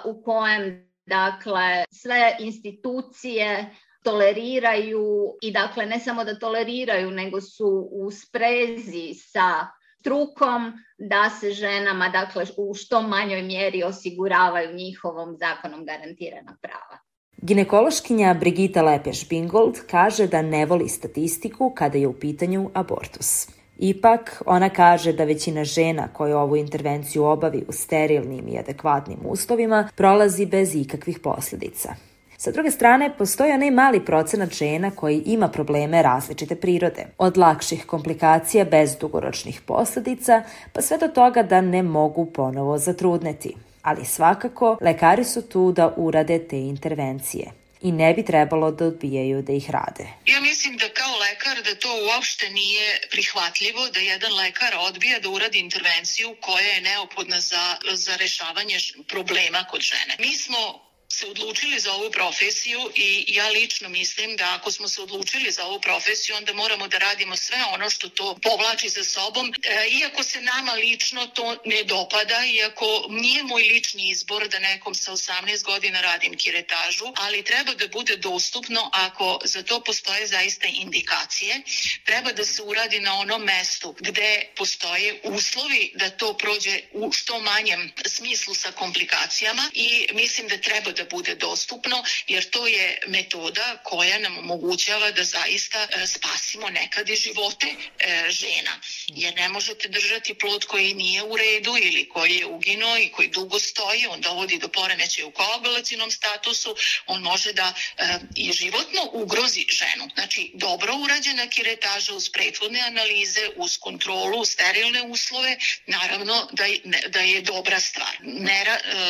u 0.05 0.23
kojem 0.23 0.91
dakle 1.05 1.83
sve 1.91 2.35
institucije 2.39 3.75
toleriraju 4.03 5.37
i 5.41 5.51
dakle 5.51 5.85
ne 5.85 5.99
samo 5.99 6.23
da 6.23 6.39
toleriraju 6.39 7.11
nego 7.11 7.41
su 7.41 7.89
u 7.91 8.11
sprezi 8.11 9.13
sa 9.13 9.67
strukom 9.99 10.73
da 10.97 11.29
se 11.29 11.51
ženama 11.51 12.09
dakle 12.09 12.45
u 12.57 12.73
što 12.73 13.01
manjoj 13.01 13.41
mjeri 13.41 13.83
osiguravaju 13.83 14.75
njihovom 14.75 15.37
zakonom 15.37 15.85
garantirana 15.85 16.57
prava. 16.61 17.10
Ginekološkinja 17.41 18.33
Brigita 18.33 18.83
Lepeš-Bingold 18.83 19.79
kaže 19.91 20.27
da 20.27 20.41
ne 20.41 20.65
voli 20.65 20.89
statistiku 20.89 21.71
kada 21.75 21.97
je 21.97 22.07
u 22.07 22.13
pitanju 22.13 22.69
abortus. 22.73 23.47
Ipak, 23.77 24.43
ona 24.45 24.69
kaže 24.69 25.13
da 25.13 25.23
većina 25.23 25.63
žena 25.63 26.07
koje 26.13 26.35
ovu 26.35 26.55
intervenciju 26.55 27.23
obavi 27.23 27.63
u 27.67 27.71
sterilnim 27.71 28.47
i 28.47 28.59
adekvatnim 28.59 29.19
uslovima 29.25 29.89
prolazi 29.95 30.45
bez 30.45 30.75
ikakvih 30.75 31.19
posljedica. 31.19 31.95
Sa 32.37 32.51
druge 32.51 32.71
strane, 32.71 33.11
postoji 33.17 33.51
onaj 33.51 33.71
mali 33.71 34.05
procenat 34.05 34.53
žena 34.53 34.91
koji 34.91 35.23
ima 35.25 35.47
probleme 35.47 36.01
različite 36.01 36.55
prirode, 36.55 37.05
od 37.17 37.37
lakših 37.37 37.85
komplikacija 37.85 38.65
bez 38.65 38.95
dugoročnih 38.95 39.61
posledica, 39.61 40.43
pa 40.73 40.81
sve 40.81 40.97
do 40.97 41.07
toga 41.07 41.43
da 41.43 41.61
ne 41.61 41.83
mogu 41.83 42.25
ponovo 42.25 42.77
zatrudneti. 42.77 43.55
Ali 43.81 44.05
svakako, 44.05 44.77
lekari 44.81 45.23
su 45.23 45.49
tu 45.49 45.71
da 45.71 45.93
urade 45.97 46.47
te 46.47 46.57
intervencije 46.57 47.51
i 47.81 47.91
ne 47.91 48.13
bi 48.13 48.25
trebalo 48.25 48.71
da 48.71 48.85
odbijaju 48.85 49.41
da 49.41 49.53
ih 49.53 49.69
rade. 49.69 50.05
Ja 50.25 50.41
mislim 50.41 50.77
da 50.77 50.89
kao 50.89 51.13
lekar 51.17 51.63
da 51.63 51.75
to 51.75 51.89
uopšte 52.07 52.49
nije 52.49 52.99
prihvatljivo 53.11 53.89
da 53.89 53.99
jedan 53.99 54.33
lekar 54.33 54.73
odbija 54.79 55.19
da 55.19 55.29
uradi 55.29 55.59
intervenciju 55.59 56.35
koja 56.41 56.67
je 56.67 56.81
neophodna 56.81 57.39
za, 57.39 57.75
za 57.93 58.15
rešavanje 58.15 58.77
problema 59.07 59.63
kod 59.71 59.81
žene. 59.81 60.15
Mi 60.19 60.35
smo 60.35 60.90
se 61.11 61.27
odlučili 61.27 61.79
za 61.79 61.93
ovu 61.93 62.11
profesiju 62.11 62.91
i 62.95 63.25
ja 63.27 63.49
lično 63.49 63.89
mislim 63.89 64.37
da 64.37 64.55
ako 64.55 64.71
smo 64.71 64.87
se 64.87 65.01
odlučili 65.01 65.51
za 65.51 65.65
ovu 65.65 65.81
profesiju 65.81 66.35
onda 66.35 66.53
moramo 66.53 66.87
da 66.87 66.97
radimo 66.97 67.35
sve 67.35 67.57
ono 67.73 67.89
što 67.89 68.09
to 68.09 68.37
povlači 68.41 68.89
za 68.89 69.03
sobom. 69.03 69.53
E, 69.63 69.87
iako 69.89 70.23
se 70.23 70.41
nama 70.41 70.73
lično 70.73 71.27
to 71.27 71.57
ne 71.65 71.83
dopada, 71.83 72.45
iako 72.45 73.05
nije 73.09 73.43
moj 73.43 73.63
lični 73.63 74.09
izbor 74.09 74.47
da 74.47 74.59
nekom 74.59 74.95
sa 74.95 75.11
18 75.11 75.63
godina 75.63 76.01
radim 76.01 76.37
kiretažu, 76.37 77.05
ali 77.15 77.43
treba 77.43 77.73
da 77.73 77.87
bude 77.87 78.17
dostupno 78.17 78.89
ako 78.93 79.39
za 79.43 79.63
to 79.63 79.81
postoje 79.83 80.27
zaista 80.27 80.67
indikacije. 80.67 81.61
Treba 82.05 82.31
da 82.31 82.45
se 82.45 82.61
uradi 82.61 82.99
na 82.99 83.13
onom 83.19 83.43
mestu 83.43 83.95
gde 83.99 84.45
postoje 84.55 85.21
uslovi 85.23 85.91
da 85.95 86.09
to 86.09 86.37
prođe 86.37 86.79
u 86.91 87.11
što 87.11 87.39
manjem 87.39 87.91
smislu 88.05 88.53
sa 88.53 88.71
komplikacijama 88.71 89.69
i 89.73 90.07
mislim 90.13 90.47
da 90.47 90.57
treba 90.57 90.91
da 90.91 91.00
da 91.01 91.17
bude 91.17 91.35
dostupno, 91.35 92.03
jer 92.27 92.49
to 92.49 92.67
je 92.67 93.01
metoda 93.07 93.77
koja 93.83 94.19
nam 94.19 94.37
omogućava 94.37 95.11
da 95.11 95.23
zaista 95.23 95.87
e, 95.91 96.07
spasimo 96.07 96.69
nekad 96.69 97.09
i 97.09 97.15
živote 97.15 97.67
e, 97.67 98.25
žena. 98.29 98.79
Jer 99.07 99.35
ne 99.35 99.49
možete 99.49 99.87
držati 99.87 100.33
plod 100.33 100.65
koji 100.65 100.93
nije 100.93 101.23
u 101.23 101.37
redu 101.37 101.75
ili 101.77 102.09
koji 102.09 102.35
je 102.35 102.45
ugino 102.45 102.97
i 102.97 103.09
koji 103.09 103.27
dugo 103.27 103.59
stoji, 103.59 104.07
on 104.07 104.21
dovodi 104.21 104.57
do 104.57 104.67
poremećaja 104.67 105.27
u 105.27 105.31
koagulacijnom 105.31 106.11
statusu, 106.11 106.75
on 107.07 107.21
može 107.21 107.53
da 107.53 107.73
e, 107.97 108.19
i 108.35 108.51
životno 108.53 109.09
ugrozi 109.13 109.65
ženu. 109.69 110.09
Znači, 110.13 110.51
dobro 110.53 110.95
urađena 110.95 111.47
kiretaža 111.47 112.13
uz 112.13 112.29
prethodne 112.29 112.79
analize, 112.79 113.49
uz 113.55 113.77
kontrolu, 113.77 114.45
sterilne 114.45 115.01
uslove, 115.01 115.57
naravno 115.87 116.49
da, 116.51 116.63
da 117.07 117.19
je 117.19 117.41
dobra 117.41 117.79
stvar. 117.79 118.17
Ne, 118.21 118.65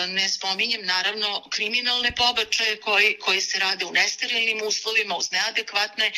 ne 0.07 0.29
spominjem 0.29 0.85
naravno 0.85 1.43
kriminalne 1.49 1.80
pobačaje 2.21 2.75
koji, 2.85 3.17
koji 3.25 3.41
se 3.41 3.59
rade 3.59 3.85
u 3.85 3.91
nesterilnim 3.91 4.59
uslovima, 4.67 5.17
uz 5.17 5.31
neadekvatne 5.31 6.11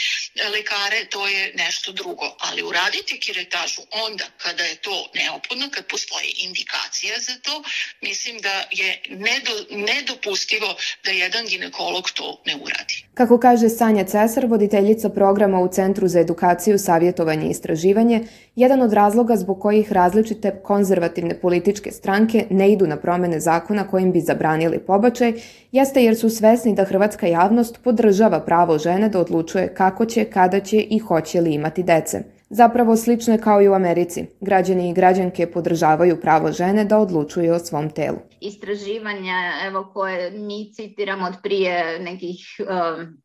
lekare, 0.55 0.99
to 1.09 1.27
je 1.27 1.53
nešto 1.63 1.91
drugo. 1.91 2.27
Ali 2.39 2.63
uraditi 2.63 3.19
kiretažu 3.19 3.81
onda 4.05 4.25
kada 4.37 4.63
je 4.63 4.75
to 4.75 4.97
neophodno, 5.15 5.65
kad 5.75 5.85
postoji 5.85 6.29
indikacija 6.47 7.15
za 7.27 7.35
to, 7.45 7.63
mislim 8.01 8.35
da 8.39 8.55
je 8.71 8.89
nedo, 9.09 9.53
nedopustivo 9.69 10.75
da 11.05 11.11
jedan 11.11 11.45
ginekolog 11.45 12.11
to 12.11 12.41
ne 12.45 12.55
uradi. 12.55 12.95
Kako 13.13 13.39
kaže 13.39 13.69
Sanja 13.69 14.03
Cesar, 14.03 14.45
voditeljica 14.45 15.09
programa 15.09 15.59
u 15.59 15.73
Centru 15.73 16.07
za 16.07 16.19
edukaciju, 16.19 16.79
savjetovanje 16.79 17.47
i 17.47 17.49
istraživanje, 17.49 18.27
jedan 18.55 18.81
od 18.81 18.93
razloga 18.93 19.35
zbog 19.35 19.61
kojih 19.61 19.91
različite 19.91 20.61
konzervativne 20.63 21.41
političke 21.41 21.91
stranke 21.91 22.45
ne 22.49 22.71
idu 22.71 22.87
na 22.87 22.97
promene 22.97 23.39
zakona 23.39 23.87
kojim 23.87 24.11
bi 24.11 24.21
zabranili 24.21 24.79
pobačaj, 24.79 25.33
jeste 25.71 26.03
jer 26.03 26.17
su 26.17 26.29
svesni 26.29 26.75
da 26.75 26.83
hrvatska 26.83 27.27
javnost 27.27 27.79
podržava 27.83 28.39
pravo 28.39 28.77
žene 28.77 29.09
da 29.09 29.19
odlučuje 29.19 29.73
kako 29.73 30.05
će, 30.05 30.25
kada 30.25 30.59
će 30.59 30.77
i 30.77 30.99
hoće 30.99 31.41
li 31.41 31.53
imati 31.53 31.83
dece. 31.83 32.23
Zapravo 32.49 32.95
slično 32.95 33.33
je 33.33 33.41
kao 33.41 33.61
i 33.61 33.67
u 33.67 33.73
Americi. 33.73 34.25
Građani 34.41 34.89
i 34.89 34.93
građanke 34.93 35.51
podržavaju 35.51 36.21
pravo 36.21 36.51
žene 36.51 36.85
da 36.85 36.99
odlučuju 36.99 37.53
o 37.53 37.59
svom 37.59 37.89
telu. 37.89 38.17
Istraživanja 38.39 39.35
evo, 39.65 39.89
koje 39.93 40.31
mi 40.31 40.73
citiramo 40.73 41.27
od 41.27 41.33
prije 41.43 41.99
nekih, 41.99 42.37
um, 42.59 43.17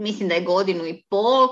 mislim 0.00 0.28
da 0.28 0.34
je 0.34 0.40
godinu 0.40 0.86
i 0.86 1.02
pol, 1.10 1.48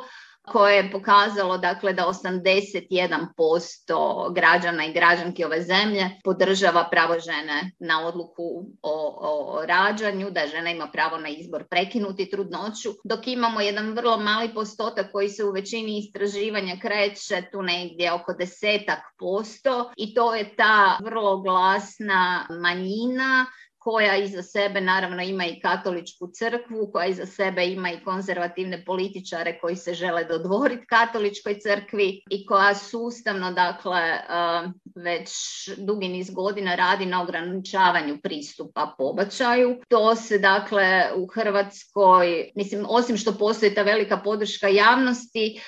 koje 0.48 0.76
je 0.76 0.92
pokazalo 0.92 1.58
dakle 1.58 1.92
da 1.92 2.06
81% 2.06 4.34
građana 4.34 4.84
i 4.84 4.92
građanki 4.92 5.44
ove 5.44 5.62
zemlje 5.62 6.10
podržava 6.24 6.88
pravo 6.90 7.18
žene 7.18 7.70
na 7.78 8.06
odluku 8.06 8.42
o, 8.82 9.18
o 9.20 9.66
rađanju, 9.66 10.30
da 10.30 10.46
žena 10.46 10.70
ima 10.70 10.88
pravo 10.92 11.18
na 11.18 11.28
izbor 11.28 11.64
prekinuti 11.70 12.30
trudnoću, 12.30 12.90
dok 13.04 13.26
imamo 13.26 13.60
jedan 13.60 13.92
vrlo 13.92 14.18
mali 14.18 14.54
postotak 14.54 15.12
koji 15.12 15.28
se 15.28 15.44
u 15.44 15.50
većini 15.50 15.98
istraživanja 15.98 16.76
kreće 16.82 17.42
tu 17.52 17.62
negdje 17.62 18.12
oko 18.12 18.32
desetak 18.32 19.00
posto 19.18 19.92
i 19.96 20.14
to 20.14 20.34
je 20.34 20.56
ta 20.56 20.98
vrlo 21.04 21.40
glasna 21.40 22.46
manjina 22.62 23.46
koja 23.84 24.16
iza 24.16 24.42
sebe 24.42 24.80
naravno 24.80 25.22
ima 25.22 25.46
i 25.46 25.60
katoličku 25.60 26.30
crkvu, 26.34 26.90
koja 26.92 27.06
iza 27.06 27.26
sebe 27.26 27.66
ima 27.66 27.90
i 27.90 28.00
konzervativne 28.04 28.84
političare 28.84 29.58
koji 29.60 29.76
se 29.76 29.94
žele 29.94 30.24
dodvoriti 30.24 30.86
katoličkoj 30.86 31.58
crkvi 31.58 32.22
i 32.30 32.46
koja 32.46 32.74
sustavno, 32.74 33.52
dakle, 33.52 34.00
već 34.94 35.30
dugi 35.76 36.08
niz 36.08 36.30
godina 36.30 36.74
radi 36.74 37.06
na 37.06 37.22
ograničavanju 37.22 38.18
pristupa 38.22 38.94
pobačaju. 38.98 39.80
To 39.88 40.16
se, 40.16 40.38
dakle, 40.38 41.10
u 41.16 41.26
Hrvatskoj, 41.26 42.50
mislim, 42.56 42.86
osim 42.88 43.16
što 43.16 43.32
postoji 43.32 43.74
ta 43.74 43.82
velika 43.82 44.16
podrška 44.16 44.68
javnosti, 44.68 45.60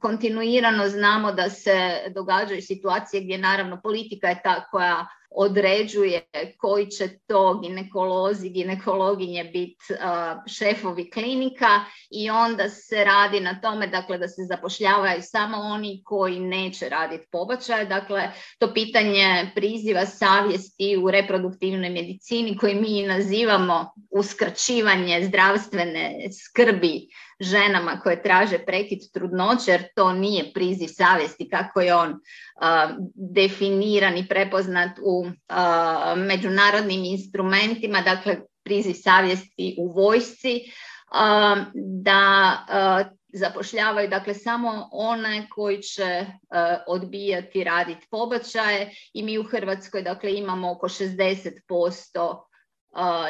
kontinuirano 0.00 0.88
znamo 0.88 1.32
da 1.32 1.50
se 1.50 1.98
događaju 2.14 2.62
situacije 2.62 3.22
gdje 3.22 3.38
naravno 3.38 3.80
politika 3.82 4.28
je 4.28 4.40
ta 4.44 4.64
koja 4.70 5.06
određuje 5.30 6.22
koji 6.58 6.86
će 6.86 7.08
to 7.26 7.60
ginekolozi, 7.62 8.48
ginekologinje 8.48 9.44
biti 9.44 9.84
šefovi 10.46 11.10
klinika 11.10 11.84
i 12.10 12.30
onda 12.30 12.68
se 12.68 13.04
radi 13.04 13.40
na 13.40 13.60
tome 13.60 13.86
dakle, 13.86 14.18
da 14.18 14.28
se 14.28 14.42
zapošljavaju 14.42 15.22
samo 15.22 15.56
oni 15.56 16.02
koji 16.04 16.40
neće 16.40 16.88
raditi 16.88 17.26
pobačaje. 17.32 17.84
Dakle, 17.84 18.30
to 18.58 18.74
pitanje 18.74 19.50
priziva 19.54 20.06
savjesti 20.06 20.96
u 20.96 21.10
reproduktivnoj 21.10 21.90
medicini 21.90 22.56
koji 22.56 22.74
mi 22.74 23.02
nazivamo 23.02 23.92
uskraćivanje 24.10 25.24
zdravstvene 25.24 26.16
skrbi 26.44 27.08
ženama 27.40 28.00
koje 28.00 28.22
traže 28.22 28.58
prekid 28.58 28.98
trudnoće, 29.12 29.70
jer 29.70 29.82
to 29.94 30.12
nije 30.12 30.52
priziv 30.52 30.88
savjesti 30.88 31.48
kako 31.48 31.80
je 31.80 31.94
on 31.94 32.14
definiran 33.14 34.16
i 34.16 34.28
prepoznat 34.28 34.98
u 35.02 35.26
međunarodnim 36.16 37.04
instrumentima, 37.04 38.00
dakle 38.00 38.36
priziv 38.64 38.94
savjesti 38.94 39.76
u 39.78 39.92
vojsci, 39.92 40.60
da 41.74 42.56
zapošljavaju 43.32 44.08
dakle 44.08 44.34
samo 44.34 44.88
one 44.92 45.46
koji 45.50 45.82
će 45.82 46.26
odbijati 46.86 47.64
raditi 47.64 48.06
pobačaje 48.10 48.94
i 49.12 49.22
mi 49.22 49.38
u 49.38 49.44
Hrvatskoj 49.44 50.02
dakle 50.02 50.34
imamo 50.34 50.72
oko 50.72 50.88
60% 50.88 52.42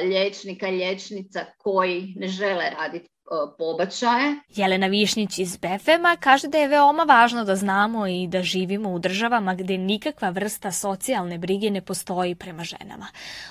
liječnika 0.03 0.69
i 0.69 0.77
liječnica 0.77 1.45
koji 1.59 2.15
ne 2.17 2.29
žele 2.29 2.71
raditi 2.71 3.09
pobačaje. 3.59 4.37
Jelena 4.55 4.87
Višnjić 4.87 5.39
iz 5.39 5.57
BFM-a 5.57 6.17
kaže 6.21 6.49
da 6.49 6.59
je 6.59 6.69
veoma 6.69 7.03
važno 7.03 7.45
da 7.45 7.57
znamo 7.57 8.07
i 8.07 8.27
da 8.27 8.43
živimo 8.43 8.91
u 8.91 8.99
državama 8.99 9.55
gde 9.55 9.79
nikakva 9.79 10.31
vrsta 10.31 10.73
socijalne 10.73 11.39
brige 11.39 11.71
ne 11.71 11.81
postoji 11.81 12.35
prema 12.35 12.65
ženama. 12.65 13.07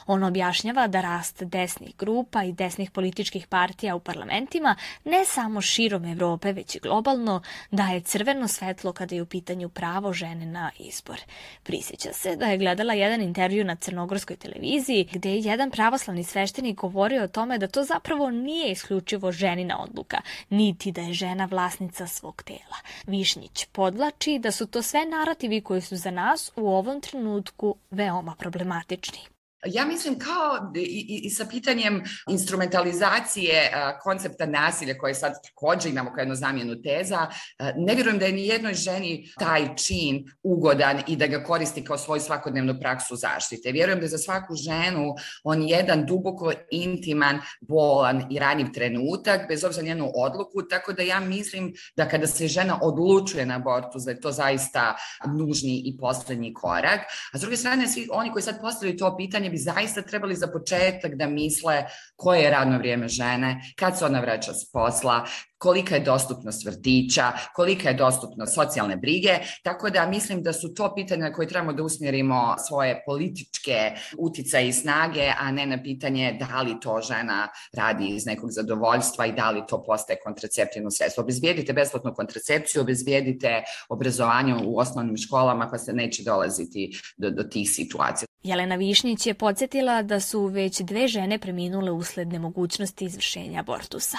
On 0.08 0.24
objašnjava 0.24 0.88
da 0.88 1.02
rast 1.02 1.44
desnih 1.44 1.96
grupa 1.98 2.44
i 2.44 2.52
desnih 2.52 2.92
političkih 2.92 3.48
partija 3.48 3.96
u 3.96 4.00
parlamentima 4.00 4.76
ne 5.04 5.26
samo 5.26 5.62
širom 5.62 6.06
Evrope, 6.06 6.54
već 6.54 6.76
i 6.76 6.80
globalno, 6.80 7.42
daje 7.72 8.02
crveno 8.02 8.48
svetlo 8.48 8.94
kada 8.94 9.16
je 9.16 9.22
u 9.22 9.26
pitanju 9.26 9.70
pravo 9.70 10.14
žene 10.14 10.46
na 10.46 10.72
izbor. 10.80 11.20
Prisjeća 11.64 12.14
se 12.14 12.36
da 12.36 12.46
je 12.46 12.58
gledala 12.58 12.94
jedan 12.94 13.22
intervju 13.22 13.66
na 13.66 13.76
crnogorskoj 13.76 14.36
televiziji 14.36 15.10
gde 15.12 15.30
je 15.30 15.40
jedan 15.40 15.72
pravoslavni 15.72 16.24
sveštenik 16.24 16.78
govorio 16.78 17.24
o 17.24 17.28
tome 17.28 17.58
da 17.58 17.68
to 17.68 17.84
zapravo 17.84 18.30
nije 18.30 18.72
isključivo 18.72 19.32
ženi 19.32 19.67
ženina 19.68 19.84
odluka, 19.84 20.18
niti 20.50 20.92
da 20.92 21.02
je 21.02 21.14
žena 21.14 21.46
vlasnica 21.46 22.08
svog 22.08 22.44
tela. 22.44 22.78
Višnjić 23.08 23.66
podlači 23.72 24.40
da 24.40 24.52
su 24.52 24.68
to 24.68 24.82
sve 24.82 25.06
narativi 25.06 25.62
koji 25.62 25.82
su 25.82 25.96
za 25.96 26.12
nas 26.12 26.52
u 26.56 26.70
ovom 26.70 27.02
trenutku 27.02 27.76
veoma 27.92 28.36
problematični. 28.36 29.37
Ja 29.66 29.86
mislim 29.86 30.20
kao 30.20 30.72
i, 30.76 31.22
i, 31.24 31.30
sa 31.30 31.46
pitanjem 31.46 32.04
instrumentalizacije 32.30 33.72
a, 33.74 34.00
koncepta 34.00 34.46
nasilja 34.46 34.98
koje 34.98 35.14
sad 35.14 35.34
takođe 35.44 35.90
imamo 35.90 36.10
kao 36.10 36.22
jednu 36.22 36.36
zamjenu 36.36 36.82
teza, 36.82 37.28
a, 37.60 37.72
ne 37.76 37.96
vjerujem 37.96 38.20
da 38.20 38.26
je 38.26 38.32
ni 38.32 38.48
jednoj 38.48 38.74
ženi 38.74 39.32
taj 39.40 39.76
čin 39.76 40.32
ugodan 40.44 41.02
i 41.08 41.16
da 41.16 41.28
ga 41.28 41.44
koristi 41.44 41.84
kao 41.84 41.98
svoju 41.98 42.22
svakodnevnu 42.22 42.80
praksu 42.82 43.16
zaštite. 43.16 43.72
Vjerujem 43.72 44.00
da 44.00 44.08
za 44.08 44.18
svaku 44.18 44.56
ženu 44.56 45.16
on 45.44 45.64
jedan 45.64 46.06
duboko 46.06 46.52
intiman, 46.72 47.40
bolan 47.62 48.24
i 48.32 48.40
ranjiv 48.40 48.68
trenutak, 48.74 49.48
bez 49.48 49.64
obzira 49.64 49.86
njenu 49.86 50.12
odluku, 50.16 50.68
tako 50.70 50.94
da 50.94 51.02
ja 51.04 51.20
mislim 51.20 51.74
da 51.96 52.10
kada 52.10 52.28
se 52.28 52.48
žena 52.48 52.80
odlučuje 52.82 53.46
na 53.46 53.56
abortus, 53.56 54.04
da 54.04 54.12
je 54.12 54.22
to 54.22 54.32
zaista 54.32 54.96
nužni 55.38 55.82
i 55.86 55.98
poslednji 55.98 56.54
korak. 56.54 57.00
A 57.34 57.38
s 57.38 57.42
druge 57.42 57.58
strane, 57.58 57.88
svi 57.88 58.08
oni 58.12 58.32
koji 58.32 58.44
sad 58.44 58.62
postavljaju 58.62 58.98
to 58.98 59.18
pitanje 59.18 59.47
bi 59.50 59.58
zaista 59.58 60.02
trebali 60.02 60.36
za 60.36 60.48
početak 60.48 61.16
da 61.16 61.28
misle 61.28 61.86
koje 62.16 62.40
je 62.40 62.52
radno 62.52 62.78
vrijeme 62.78 63.08
žene, 63.08 63.62
kad 63.76 63.98
se 63.98 64.06
ona 64.06 64.20
vraća 64.20 64.54
s 64.54 64.72
posla, 64.72 65.26
kolika 65.58 65.96
je 65.96 66.02
dostupnost 66.02 66.66
vrtića, 66.66 67.32
kolika 67.56 67.90
je 67.90 67.96
dostupnost 67.96 68.56
socijalne 68.56 68.98
brige, 68.98 69.40
tako 69.64 69.90
da 69.90 70.06
mislim 70.06 70.44
da 70.44 70.54
su 70.54 70.74
to 70.74 70.96
pitanja 70.96 71.32
koje 71.32 71.48
trebamo 71.48 71.74
da 71.74 71.84
usmjerimo 71.84 72.56
svoje 72.68 73.04
političke 73.06 73.92
uticaje 74.18 74.68
i 74.68 74.74
snage, 74.74 75.32
a 75.40 75.52
ne 75.52 75.66
na 75.66 75.84
pitanje 75.84 76.38
da 76.40 76.62
li 76.62 76.80
to 76.82 77.02
žena 77.02 77.48
radi 77.74 78.08
iz 78.08 78.26
nekog 78.26 78.52
zadovoljstva 78.52 79.26
i 79.26 79.32
da 79.32 79.52
li 79.52 79.64
to 79.68 79.84
postaje 79.84 80.20
kontraceptivno 80.24 80.92
sredstvo. 80.92 81.24
Obezbijedite 81.24 81.74
besplatnu 81.74 82.14
kontracepciju, 82.14 82.82
obezbijedite 82.82 83.64
obrazovanje 83.90 84.56
u 84.66 84.80
osnovnim 84.80 85.18
školama 85.18 85.70
pa 85.72 85.78
se 85.78 85.94
neće 85.94 86.24
dolaziti 86.24 87.02
do, 87.18 87.32
do 87.32 87.44
tih 87.44 87.70
situacija. 87.70 88.28
Jelena 88.48 88.76
Višnjić 88.76 89.28
je 89.28 89.34
podsjetila 89.34 90.02
da 90.02 90.20
su 90.20 90.46
već 90.46 90.82
dve 90.82 91.08
žene 91.08 91.40
preminule 91.40 91.92
usled 91.92 92.28
nemogućnosti 92.28 93.06
izvršenja 93.06 93.60
abortusa. 93.60 94.18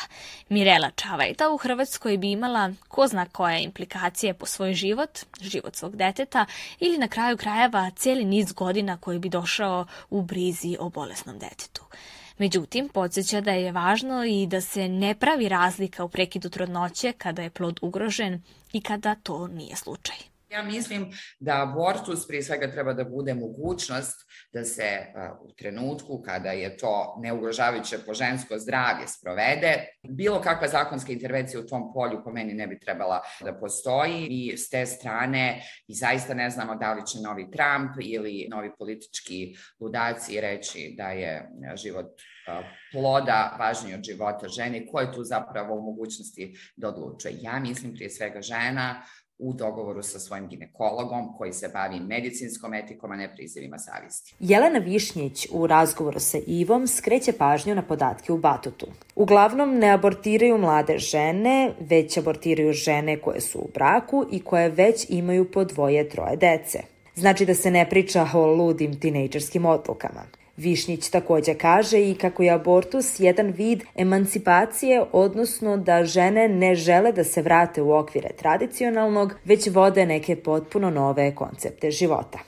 Mirela 0.48 0.90
Čavajta 0.90 1.50
u 1.50 1.56
Hrvatskoj 1.56 2.18
bi 2.18 2.30
imala 2.30 2.72
ko 2.88 3.06
zna 3.06 3.26
koje 3.26 3.62
implikacije 3.62 4.34
po 4.34 4.46
svoj 4.46 4.74
život, 4.74 5.18
život 5.40 5.76
svog 5.76 5.96
deteta 5.96 6.46
ili 6.80 6.98
na 6.98 7.08
kraju 7.08 7.36
krajeva 7.36 7.90
cijeli 7.90 8.24
niz 8.24 8.52
godina 8.52 8.96
koji 8.96 9.18
bi 9.18 9.28
došao 9.28 9.86
u 10.10 10.22
brizi 10.22 10.76
o 10.80 10.88
bolesnom 10.88 11.38
detetu. 11.38 11.84
Međutim, 12.38 12.88
podsjeća 12.88 13.40
da 13.40 13.50
je 13.50 13.72
važno 13.72 14.24
i 14.24 14.46
da 14.46 14.60
se 14.60 14.88
ne 14.88 15.14
pravi 15.14 15.48
razlika 15.48 16.04
u 16.04 16.08
prekidu 16.08 16.48
trudnoće 16.48 17.12
kada 17.12 17.42
je 17.42 17.50
plod 17.50 17.78
ugrožen 17.82 18.42
i 18.72 18.80
kada 18.80 19.14
to 19.14 19.46
nije 19.46 19.76
slučaj. 19.76 20.37
Ja 20.50 20.62
mislim 20.62 21.10
da 21.40 21.62
abortus 21.62 22.26
prije 22.26 22.42
svega 22.42 22.70
treba 22.70 22.92
da 22.92 23.04
bude 23.04 23.34
mogućnost 23.34 24.16
da 24.52 24.64
se 24.64 25.06
u 25.42 25.52
trenutku 25.52 26.22
kada 26.22 26.50
je 26.50 26.76
to 26.76 27.18
neugrožavajuće 27.22 27.98
po 28.06 28.14
žensko 28.14 28.58
zdravlje 28.58 29.06
sprovede, 29.06 29.86
bilo 30.08 30.40
kakva 30.40 30.68
zakonska 30.68 31.12
intervencija 31.12 31.60
u 31.60 31.66
tom 31.66 31.92
polju 31.94 32.20
po 32.24 32.30
meni 32.30 32.54
ne 32.54 32.66
bi 32.66 32.80
trebala 32.80 33.20
da 33.44 33.52
postoji 33.60 34.26
i 34.30 34.56
s 34.56 34.70
te 34.70 34.86
strane 34.86 35.62
i 35.86 35.94
zaista 35.94 36.34
ne 36.34 36.50
znamo 36.50 36.74
da 36.74 36.92
li 36.92 37.06
će 37.06 37.18
novi 37.18 37.50
Trump 37.50 37.90
ili 38.00 38.48
novi 38.50 38.70
politički 38.78 39.56
ludaci 39.80 40.40
reći 40.40 40.94
da 40.96 41.08
je 41.08 41.50
život 41.74 42.06
ploda 42.92 43.56
važniji 43.58 43.94
od 43.94 44.02
života 44.02 44.48
žene, 44.48 44.86
ko 44.86 45.00
je 45.00 45.12
tu 45.12 45.24
zapravo 45.24 45.74
u 45.74 45.82
mogućnosti 45.82 46.58
da 46.76 46.88
odlučuje. 46.88 47.34
Ja 47.40 47.58
mislim 47.58 47.94
prije 47.94 48.10
svega 48.10 48.42
žena 48.42 49.02
u 49.38 49.52
dogovoru 49.52 50.02
sa 50.02 50.18
svojim 50.18 50.48
ginekologom 50.48 51.36
koji 51.38 51.52
se 51.52 51.68
bavi 51.68 52.00
medicinskom 52.00 52.74
etikom, 52.74 53.12
a 53.12 53.16
ne 53.16 53.34
prizivima 53.34 53.78
savjesti. 53.78 54.34
Jelena 54.40 54.78
Višnjić 54.78 55.46
u 55.52 55.66
razgovoru 55.66 56.20
sa 56.20 56.38
Ivom 56.46 56.86
skreće 56.86 57.32
pažnju 57.32 57.74
na 57.74 57.82
podatke 57.82 58.32
u 58.32 58.38
Batutu. 58.38 58.86
Uglavnom 59.14 59.78
ne 59.78 59.90
abortiraju 59.90 60.58
mlade 60.58 60.98
žene, 60.98 61.72
već 61.80 62.18
abortiraju 62.18 62.72
žene 62.72 63.20
koje 63.20 63.40
su 63.40 63.58
u 63.58 63.68
braku 63.74 64.24
i 64.30 64.40
koje 64.40 64.68
već 64.68 65.06
imaju 65.08 65.50
po 65.50 65.64
dvoje, 65.64 66.08
troje 66.08 66.36
dece. 66.36 66.78
Znači 67.14 67.46
da 67.46 67.54
se 67.54 67.70
ne 67.70 67.90
priča 67.90 68.28
o 68.34 68.46
ludim 68.46 69.00
tinejdžerskim 69.00 69.66
odlukama. 69.66 70.22
Višnjić 70.58 71.08
takođe 71.10 71.54
kaže 71.54 72.00
i 72.10 72.14
kako 72.14 72.42
je 72.42 72.50
abortus 72.50 73.20
jedan 73.20 73.46
vid 73.46 73.82
emancipacije, 73.94 75.04
odnosno 75.12 75.76
da 75.76 76.04
žene 76.04 76.48
ne 76.48 76.74
žele 76.74 77.12
da 77.12 77.24
se 77.24 77.42
vrate 77.42 77.82
u 77.82 77.92
okvire 77.92 78.28
tradicionalnog, 78.38 79.34
već 79.44 79.68
vode 79.70 80.06
neke 80.06 80.36
potpuno 80.36 80.90
nove 80.90 81.34
koncepte 81.34 81.90
života. 81.90 82.38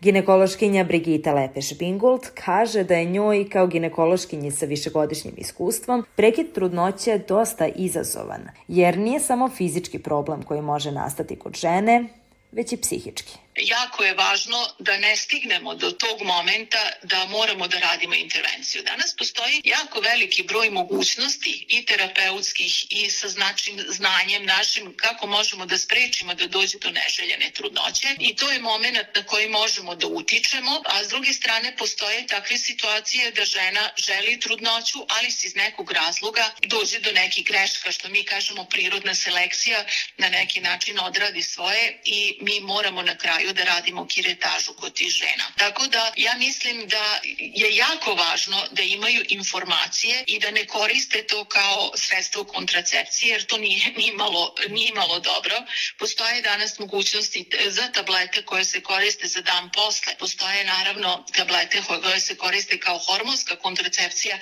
Ginekološkinja 0.00 0.84
Brigita 0.84 1.34
Lepeš-Bingult 1.34 2.28
kaže 2.34 2.84
da 2.84 2.94
je 2.94 3.04
njoj 3.04 3.48
kao 3.48 3.66
ginekološkinji 3.66 4.50
sa 4.50 4.66
višegodišnjim 4.66 5.34
iskustvom 5.36 6.04
prekid 6.16 6.52
trudnoće 6.52 7.18
dosta 7.28 7.66
izazovan, 7.66 8.48
jer 8.68 8.98
nije 8.98 9.20
samo 9.20 9.48
fizički 9.48 9.98
problem 9.98 10.42
koji 10.42 10.62
može 10.62 10.92
nastati 10.92 11.36
kod 11.36 11.54
žene, 11.54 12.04
već 12.52 12.72
i 12.72 12.76
psihički 12.76 13.38
jako 13.60 14.04
je 14.04 14.14
važno 14.14 14.68
da 14.78 14.96
ne 14.96 15.16
stignemo 15.16 15.74
do 15.74 15.90
tog 15.90 16.22
momenta 16.22 16.90
da 17.02 17.26
moramo 17.26 17.68
da 17.68 17.78
radimo 17.78 18.14
intervenciju. 18.14 18.82
Danas 18.82 19.16
postoji 19.16 19.62
jako 19.64 20.00
veliki 20.00 20.42
broj 20.42 20.70
mogućnosti 20.70 21.66
i 21.68 21.86
terapeutskih 21.86 22.86
i 22.90 23.10
sa 23.10 23.28
značim 23.28 23.84
znanjem 23.88 24.44
našim 24.44 24.96
kako 24.96 25.26
možemo 25.26 25.66
da 25.66 25.78
sprečimo 25.78 26.34
da 26.34 26.46
dođe 26.46 26.78
do 26.78 26.90
neželjene 26.90 27.50
trudnoće 27.50 28.08
i 28.18 28.36
to 28.36 28.50
je 28.52 28.60
moment 28.60 28.98
na 29.14 29.22
koji 29.26 29.48
možemo 29.48 29.94
da 29.94 30.06
utičemo, 30.06 30.82
a 30.86 31.04
s 31.04 31.08
druge 31.08 31.32
strane 31.32 31.76
postoje 31.76 32.26
takve 32.26 32.58
situacije 32.58 33.30
da 33.30 33.44
žena 33.44 33.90
želi 33.96 34.40
trudnoću, 34.40 34.98
ali 35.08 35.30
se 35.30 35.46
iz 35.46 35.54
nekog 35.54 35.90
razloga 35.92 36.50
dođe 36.62 36.98
do 36.98 37.12
nekih 37.12 37.46
greška, 37.46 37.92
što 37.92 38.08
mi 38.08 38.24
kažemo 38.24 38.64
prirodna 38.64 39.14
selekcija 39.14 39.84
na 40.18 40.28
neki 40.28 40.60
način 40.60 41.00
odradi 41.00 41.42
svoje 41.42 42.00
i 42.04 42.38
mi 42.40 42.60
moramo 42.60 43.02
na 43.02 43.18
kraju 43.18 43.47
moraju 43.48 43.64
da 43.64 43.74
radimo 43.74 44.06
kiretažu 44.06 44.72
kod 44.72 44.92
tih 44.94 45.10
žena. 45.10 45.44
Tako 45.56 45.86
da 45.86 46.12
ja 46.16 46.34
mislim 46.38 46.88
da 46.88 47.20
je 47.38 47.76
jako 47.76 48.14
važno 48.14 48.66
da 48.70 48.82
imaju 48.82 49.24
informacije 49.28 50.24
i 50.26 50.38
da 50.38 50.50
ne 50.50 50.66
koriste 50.66 51.26
to 51.26 51.44
kao 51.44 51.92
sredstvo 51.96 52.44
kontracepcije 52.44 53.32
jer 53.32 53.44
to 53.46 53.58
nije 53.58 53.92
ni 54.00 54.12
malo, 54.12 54.54
ni 54.68 54.92
malo 54.94 55.20
dobro. 55.20 55.56
Postoje 55.98 56.42
danas 56.42 56.78
mogućnosti 56.78 57.48
za 57.68 57.92
tablete 57.92 58.42
koje 58.42 58.64
se 58.64 58.80
koriste 58.80 59.26
za 59.26 59.40
dan 59.40 59.70
posle. 59.72 60.14
Postoje 60.18 60.64
naravno 60.64 61.24
tablete 61.34 61.82
koje 62.02 62.20
se 62.20 62.36
koriste 62.36 62.80
kao 62.80 62.98
hormonska 62.98 63.56
kontracepcija 63.56 64.38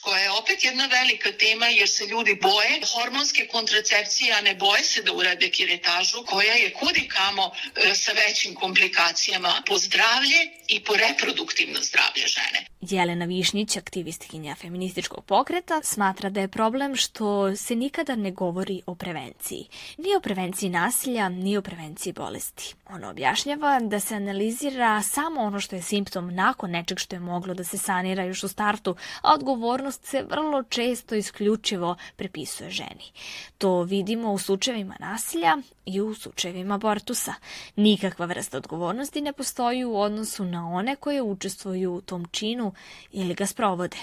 koja 0.00 0.18
je 0.18 0.30
opet 0.30 0.64
jedna 0.64 0.86
velika 0.86 1.32
tema 1.32 1.66
jer 1.66 1.88
se 1.88 2.06
ljudi 2.06 2.34
boje 2.34 2.80
hormonske 2.92 3.46
kontracepcije, 3.46 4.32
a 4.32 4.40
ne 4.40 4.54
boje 4.54 4.84
se 4.84 5.02
da 5.02 5.12
urade 5.12 5.50
kiretažu 5.50 6.24
koja 6.26 6.54
je 6.54 6.72
kudi 6.72 7.08
kamo 7.08 7.52
e, 7.76 7.94
sa 7.94 8.12
većim 8.12 8.39
mogućim 8.40 8.54
komplikacijama 8.54 9.62
po 9.66 9.78
zdravlje 9.78 10.40
i 10.68 10.80
po 10.84 10.92
reproduktivno 10.96 11.80
zdravlje 11.82 12.26
žene. 12.26 12.66
Jelena 12.80 13.24
Višnjić, 13.24 13.76
aktivistkinja 13.76 14.54
feminističkog 14.54 15.24
pokreta, 15.24 15.80
smatra 15.82 16.30
da 16.30 16.40
je 16.40 16.48
problem 16.48 16.96
što 16.96 17.56
se 17.56 17.74
nikada 17.74 18.16
ne 18.16 18.30
govori 18.30 18.82
o 18.86 18.94
prevenciji. 18.94 19.68
Ni 19.98 20.16
o 20.16 20.20
prevenciji 20.20 20.70
nasilja, 20.70 21.28
ni 21.28 21.56
o 21.56 21.62
prevenciji 21.62 22.12
bolesti. 22.12 22.74
Ona 22.88 23.10
objašnjava 23.10 23.80
da 23.80 24.00
se 24.00 24.14
analizira 24.14 25.02
samo 25.02 25.40
ono 25.40 25.60
što 25.60 25.76
je 25.76 25.82
simptom 25.82 26.34
nakon 26.34 26.70
nečeg 26.70 26.98
što 26.98 27.16
je 27.16 27.20
moglo 27.20 27.54
da 27.54 27.64
se 27.64 27.78
sanira 27.78 28.24
još 28.24 28.42
u 28.42 28.48
startu, 28.48 28.96
a 29.22 29.34
odgovornost 29.34 30.04
se 30.04 30.22
vrlo 30.30 30.62
često 30.62 31.14
isključivo 31.14 31.96
prepisuje 32.16 32.70
ženi. 32.70 33.12
To 33.58 33.82
vidimo 33.82 34.32
u 34.32 34.38
slučajevima 34.38 34.96
nasilja 35.00 35.56
i 35.94 36.00
u 36.00 36.14
slučajevima 36.14 36.74
abortusa. 36.74 37.34
Nikakva 37.76 38.26
vrsta 38.26 38.56
odgovornosti 38.56 39.20
ne 39.20 39.32
postoji 39.32 39.84
u 39.84 39.96
odnosu 39.96 40.44
na 40.44 40.68
one 40.68 40.96
koje 40.96 41.22
učestvuju 41.22 41.94
u 41.94 42.00
tom 42.00 42.24
činu 42.30 42.72
ili 43.12 43.34
ga 43.34 43.46
sprovode. 43.46 43.96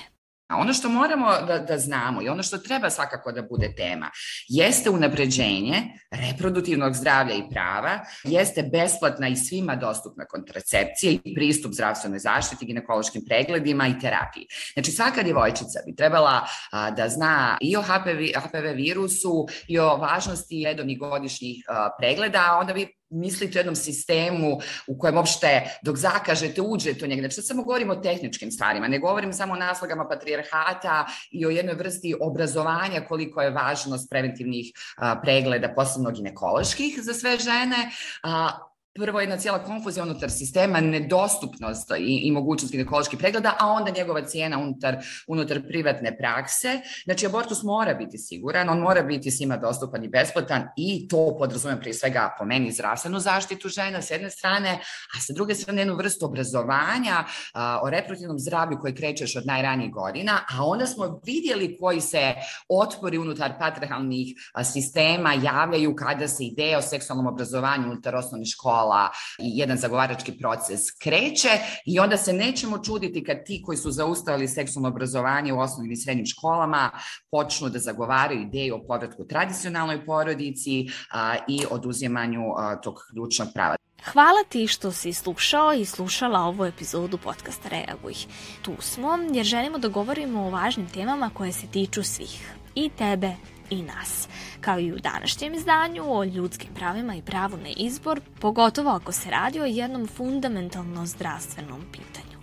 A 0.48 0.58
ono 0.58 0.74
što 0.74 0.90
moramo 0.90 1.32
da, 1.48 1.60
da 1.60 1.78
znamo 1.78 2.22
i 2.22 2.30
ono 2.30 2.44
što 2.44 2.58
treba 2.58 2.90
svakako 2.90 3.32
da 3.32 3.42
bude 3.42 3.74
tema 3.78 4.12
jeste 4.48 4.90
unapređenje 4.90 5.84
reproduktivnog 6.12 6.94
zdravlja 6.94 7.36
i 7.36 7.50
prava, 7.52 8.00
jeste 8.24 8.64
besplatna 8.64 9.28
i 9.28 9.36
svima 9.36 9.76
dostupna 9.76 10.26
kontracepcija 10.26 11.12
i 11.12 11.34
pristup 11.36 11.74
zdravstvenoj 11.74 12.20
zaštiti, 12.20 12.66
ginekološkim 12.66 13.22
pregledima 13.28 13.88
i 13.88 14.00
terapiji. 14.00 14.46
Znači 14.74 14.92
svaka 14.92 15.24
djevojčica 15.24 15.80
bi 15.86 15.96
trebala 15.96 16.48
a, 16.72 16.92
da 16.92 17.10
zna 17.10 17.58
i 17.62 17.76
o 17.76 17.82
HPV, 17.82 18.40
HPV 18.40 18.76
virusu 18.76 19.48
i 19.68 19.80
o 19.80 19.98
važnosti 19.98 20.64
redovnih 20.66 21.00
godišnjih 21.00 21.66
a, 21.68 21.90
pregleda, 22.00 22.44
a 22.50 22.58
onda 22.58 22.74
bi 22.74 22.97
mislite 23.10 23.60
o 23.60 23.62
jednom 23.62 23.76
sistemu 23.76 24.58
u 24.88 24.98
kojem 24.98 25.18
uopšte 25.18 25.78
dok 25.84 25.98
zakažete 25.98 26.62
uđete 26.62 27.06
u 27.06 27.08
njega. 27.08 27.22
Znači, 27.22 27.42
samo 27.42 27.64
govorimo 27.64 27.94
o 27.94 28.02
tehničkim 28.02 28.52
stvarima, 28.52 28.88
ne 28.88 29.00
govorim 29.00 29.34
samo 29.34 29.54
o 29.54 29.58
naslagama 29.58 30.08
patrijarhata 30.08 31.06
i 31.32 31.46
o 31.46 31.50
jednoj 31.50 31.76
vrsti 31.76 32.16
obrazovanja 32.22 33.06
koliko 33.08 33.42
je 33.42 33.52
važnost 33.52 34.10
preventivnih 34.10 34.72
a, 34.98 35.20
pregleda, 35.22 35.74
posebno 35.76 36.12
ginekoloških 36.12 37.00
za 37.02 37.14
sve 37.14 37.38
žene, 37.38 37.92
a, 38.24 38.50
prvo 38.98 39.20
jedna 39.20 39.38
cijela 39.38 39.64
konfuzija 39.64 40.04
unutar 40.04 40.32
sistema, 40.32 40.82
nedostupnost 40.82 41.92
i, 42.00 42.22
i 42.24 42.32
mogućnost 42.32 42.72
ginekoloških 42.72 43.20
pregleda, 43.20 43.56
a 43.60 43.68
onda 43.68 43.92
njegova 43.92 44.22
cijena 44.26 44.58
unutar, 44.58 44.98
unutar 45.28 45.62
privatne 45.68 46.18
prakse. 46.18 46.82
Znači, 47.04 47.26
abortus 47.26 47.64
mora 47.64 47.94
biti 47.94 48.18
siguran, 48.18 48.70
on 48.70 48.80
mora 48.80 49.02
biti 49.04 49.32
svima 49.32 49.58
dostupan 49.58 50.04
i 50.04 50.08
besplatan 50.08 50.68
i 50.78 51.08
to 51.08 51.36
podrazumem 51.40 51.80
prije 51.80 51.94
svega 51.94 52.36
po 52.40 52.46
meni 52.46 52.72
zdravstvenu 52.72 53.20
zaštitu 53.20 53.70
žena 53.70 54.02
s 54.02 54.12
jedne 54.12 54.30
strane, 54.30 54.80
a 55.18 55.20
sa 55.20 55.34
druge 55.34 55.56
strane 55.56 55.82
jednu 55.82 55.96
vrstu 55.96 56.26
obrazovanja 56.26 57.24
a, 57.54 57.80
o 57.84 57.90
reproduktivnom 57.90 58.40
zdravlju 58.40 58.78
koji 58.82 58.96
krećeš 58.96 59.36
od 59.36 59.46
najranijih 59.46 59.92
godina, 59.92 60.40
a 60.58 60.66
onda 60.66 60.86
smo 60.86 61.22
vidjeli 61.26 61.78
koji 61.80 62.02
se 62.02 62.34
otpori 62.70 63.18
unutar 63.18 63.54
patriarhalnih 63.60 64.28
sistema 64.64 65.34
javljaju 65.34 65.96
kada 65.96 66.28
se 66.28 66.44
ideja 66.44 66.78
o 66.78 66.82
seksualnom 66.82 67.28
obrazovanju 67.28 67.92
unutar 67.92 68.16
osnovne 68.16 68.46
škole 68.46 68.87
škola 68.88 69.10
i 69.40 69.60
jedan 69.60 69.78
zagovarački 69.78 70.32
proces 70.32 70.82
kreće 71.02 71.50
i 71.86 72.00
onda 72.00 72.18
se 72.18 72.34
nećemo 72.34 72.78
čuditi 72.84 73.24
kad 73.24 73.38
ti 73.46 73.62
koji 73.66 73.78
su 73.78 73.92
zaustavili 73.92 74.48
seksualno 74.48 74.90
obrazovanje 74.90 75.54
u 75.54 75.60
osnovnim 75.60 75.92
i 75.92 75.96
srednjim 75.96 76.26
školama 76.26 76.92
počnu 77.32 77.70
da 77.70 77.80
zagovaraju 77.80 78.42
ideju 78.42 78.76
o 78.76 78.88
povratku 78.88 79.26
tradicionalnoj 79.28 80.06
porodici 80.06 80.88
a, 81.12 81.36
i 81.48 81.66
oduzimanju 81.72 82.42
a, 82.58 82.76
tog 82.82 82.96
ključnog 83.12 83.48
prava. 83.54 83.76
Hvala 84.14 84.44
ti 84.50 84.68
što 84.68 84.92
si 84.92 85.14
slušao 85.14 85.74
i 85.74 85.86
slušala 85.86 86.40
ovu 86.40 86.66
epizodu 86.66 87.18
podcasta 87.18 87.70
Reaguj. 87.70 88.14
Tu 88.62 88.72
smo 88.80 89.18
jer 89.34 89.46
želimo 89.46 89.78
da 89.78 89.88
govorimo 89.88 90.42
o 90.42 90.50
važnim 90.50 90.90
temama 90.90 91.30
koje 91.34 91.52
se 91.52 91.68
tiču 91.68 92.04
svih. 92.04 92.54
I 92.76 92.90
tebe 92.90 93.36
i 93.70 93.82
nas. 93.82 94.28
Kao 94.62 94.80
i 94.80 94.92
u 94.92 95.00
današnjem 95.00 95.54
izdanju 95.54 96.04
o 96.18 96.24
ljudskim 96.24 96.70
pravima 96.76 97.16
i 97.16 97.22
pravu 97.22 97.58
na 97.58 97.70
izbor, 97.78 98.22
pogotovo 98.40 98.90
ako 98.90 99.12
se 99.12 99.30
radi 99.30 99.62
o 99.62 99.66
jednom 99.66 100.08
fundamentalno 100.08 101.06
zdravstvenom 101.06 101.86
pitanju. 101.92 102.38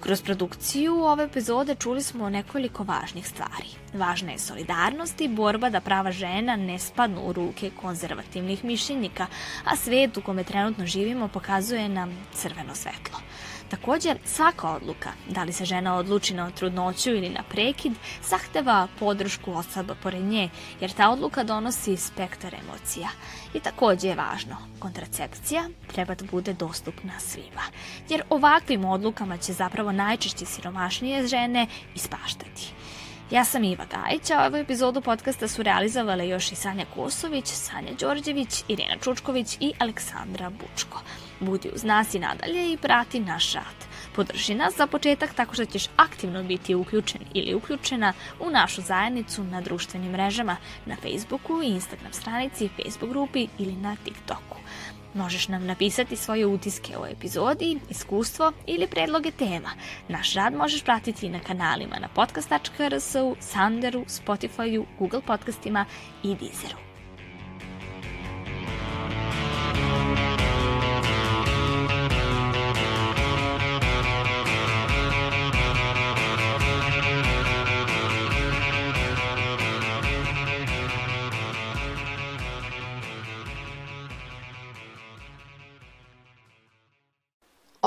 Kroz 0.00 0.22
produkciju 0.22 0.94
ove 0.94 1.24
epizode 1.24 1.74
čuli 1.74 2.02
smo 2.02 2.30
nekoliko 2.30 2.84
važnih 2.84 3.28
stvari. 3.28 3.68
Važna 3.94 4.32
je 4.32 4.38
solidarnost 4.38 5.20
i 5.20 5.28
borba 5.28 5.70
da 5.70 5.80
prava 5.80 6.12
žena 6.12 6.56
ne 6.56 6.78
spadnu 6.78 7.20
u 7.20 7.32
ruke 7.32 7.70
konzervativnih 7.80 8.64
mišljenika, 8.64 9.26
a 9.64 9.76
svet 9.76 10.16
u 10.16 10.22
kome 10.22 10.44
trenutno 10.44 10.86
živimo 10.86 11.28
pokazuje 11.28 11.88
nam 11.88 12.26
crveno 12.34 12.74
svetlo. 12.74 13.18
Takođe, 13.70 14.14
svaka 14.24 14.68
odluka, 14.68 15.12
da 15.28 15.44
li 15.44 15.52
se 15.52 15.64
žena 15.64 15.96
odluči 15.96 16.34
na 16.34 16.50
trudnoću 16.50 17.10
ili 17.10 17.28
na 17.28 17.42
prekid, 17.42 17.92
zahteva 18.30 18.88
podršku 18.98 19.52
osoba 19.52 19.94
pored 20.02 20.22
nje, 20.22 20.48
jer 20.80 20.92
ta 20.92 21.10
odluka 21.10 21.44
donosi 21.44 21.96
spektar 21.96 22.54
emocija. 22.54 23.08
I 23.54 23.60
takođe 23.60 24.08
je 24.08 24.14
važno, 24.14 24.56
kontracepcija 24.78 25.68
treba 25.86 26.14
da 26.14 26.24
bude 26.30 26.52
dostupna 26.52 27.20
svima, 27.20 27.62
jer 28.08 28.22
ovakvim 28.30 28.84
odlukama 28.84 29.36
će 29.36 29.52
zapravo 29.52 29.92
najčešće 29.92 30.46
siromašnije 30.46 31.26
žene 31.26 31.66
ispaštati. 31.94 32.72
Ja 33.30 33.44
sam 33.44 33.64
Iva 33.64 33.84
Gajić, 33.84 34.30
a 34.30 34.46
ovu 34.46 34.56
epizodu 34.56 35.00
podcasta 35.00 35.48
su 35.48 35.62
realizovale 35.62 36.28
još 36.28 36.52
i 36.52 36.54
Sanja 36.54 36.84
Kosović, 36.94 37.46
Sanja 37.46 37.92
Đorđević, 38.00 38.64
Irena 38.68 38.96
Čučković 39.00 39.56
i 39.60 39.72
Aleksandra 39.78 40.50
Bučko. 40.50 41.02
Budi 41.40 41.70
uz 41.74 41.84
nas 41.84 42.14
i 42.14 42.18
nadalje 42.18 42.72
i 42.72 42.76
prati 42.76 43.20
naš 43.20 43.52
rad. 43.52 43.86
Podrži 44.14 44.54
nas 44.54 44.76
za 44.76 44.86
početak 44.86 45.34
tako 45.34 45.54
što 45.54 45.64
ćeš 45.64 45.86
aktivno 45.96 46.42
biti 46.42 46.74
uključen 46.74 47.20
ili 47.34 47.54
uključena 47.54 48.12
u 48.40 48.50
našu 48.50 48.82
zajednicu 48.82 49.44
na 49.44 49.60
društvenim 49.60 50.12
mrežama, 50.12 50.56
na 50.86 50.96
Facebooku 50.96 51.62
i 51.62 51.66
Instagram 51.66 52.12
stranici, 52.12 52.68
Facebook 52.82 53.10
grupi 53.10 53.48
ili 53.58 53.72
na 53.72 53.96
TikToku. 54.04 54.49
Možeš 55.14 55.48
nam 55.48 55.66
napisati 55.66 56.16
svoje 56.16 56.46
utiske 56.46 56.98
o 56.98 57.06
epizodi, 57.06 57.78
iskustvo 57.90 58.52
ili 58.66 58.86
predloge 58.86 59.30
tema. 59.30 59.70
Naš 60.08 60.34
rad 60.34 60.54
možeš 60.54 60.84
pratiti 60.84 61.28
na 61.28 61.40
kanalima 61.40 61.96
na 61.98 62.08
podcast.rs-u, 62.08 63.36
Sanderu, 63.40 64.04
Spotifyu, 64.04 64.84
Google 64.98 65.20
podcastima 65.26 65.84
i 66.22 66.34
Deezeru. 66.34 66.89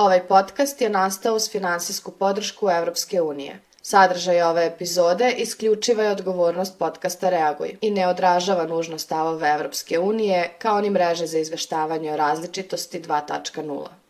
Ovaj 0.04 0.28
podcast 0.28 0.82
je 0.82 0.89
nastao 0.89 1.36
uz 1.36 1.51
finansijsku 1.51 2.12
podršku 2.12 2.70
Evropske 2.70 3.22
unije. 3.22 3.60
Sadržaj 3.82 4.41
ove 4.41 4.66
epizode 4.66 5.32
isključiva 5.38 6.04
je 6.04 6.12
odgovornost 6.12 6.80
podcasta 6.80 7.30
Reaguj 7.30 7.78
i 7.82 7.91
ne 7.91 8.08
odražava 8.08 8.66
nužno 8.66 8.99
stavove 8.99 9.49
Evropske 9.49 9.99
unije 9.99 10.54
kao 10.60 10.82
ni 10.82 10.89
mreže 10.89 11.28
za 11.28 11.39
izveštavanje 11.39 12.14
o 12.14 12.18
različitosti 12.18 13.01
2.0. 13.01 14.03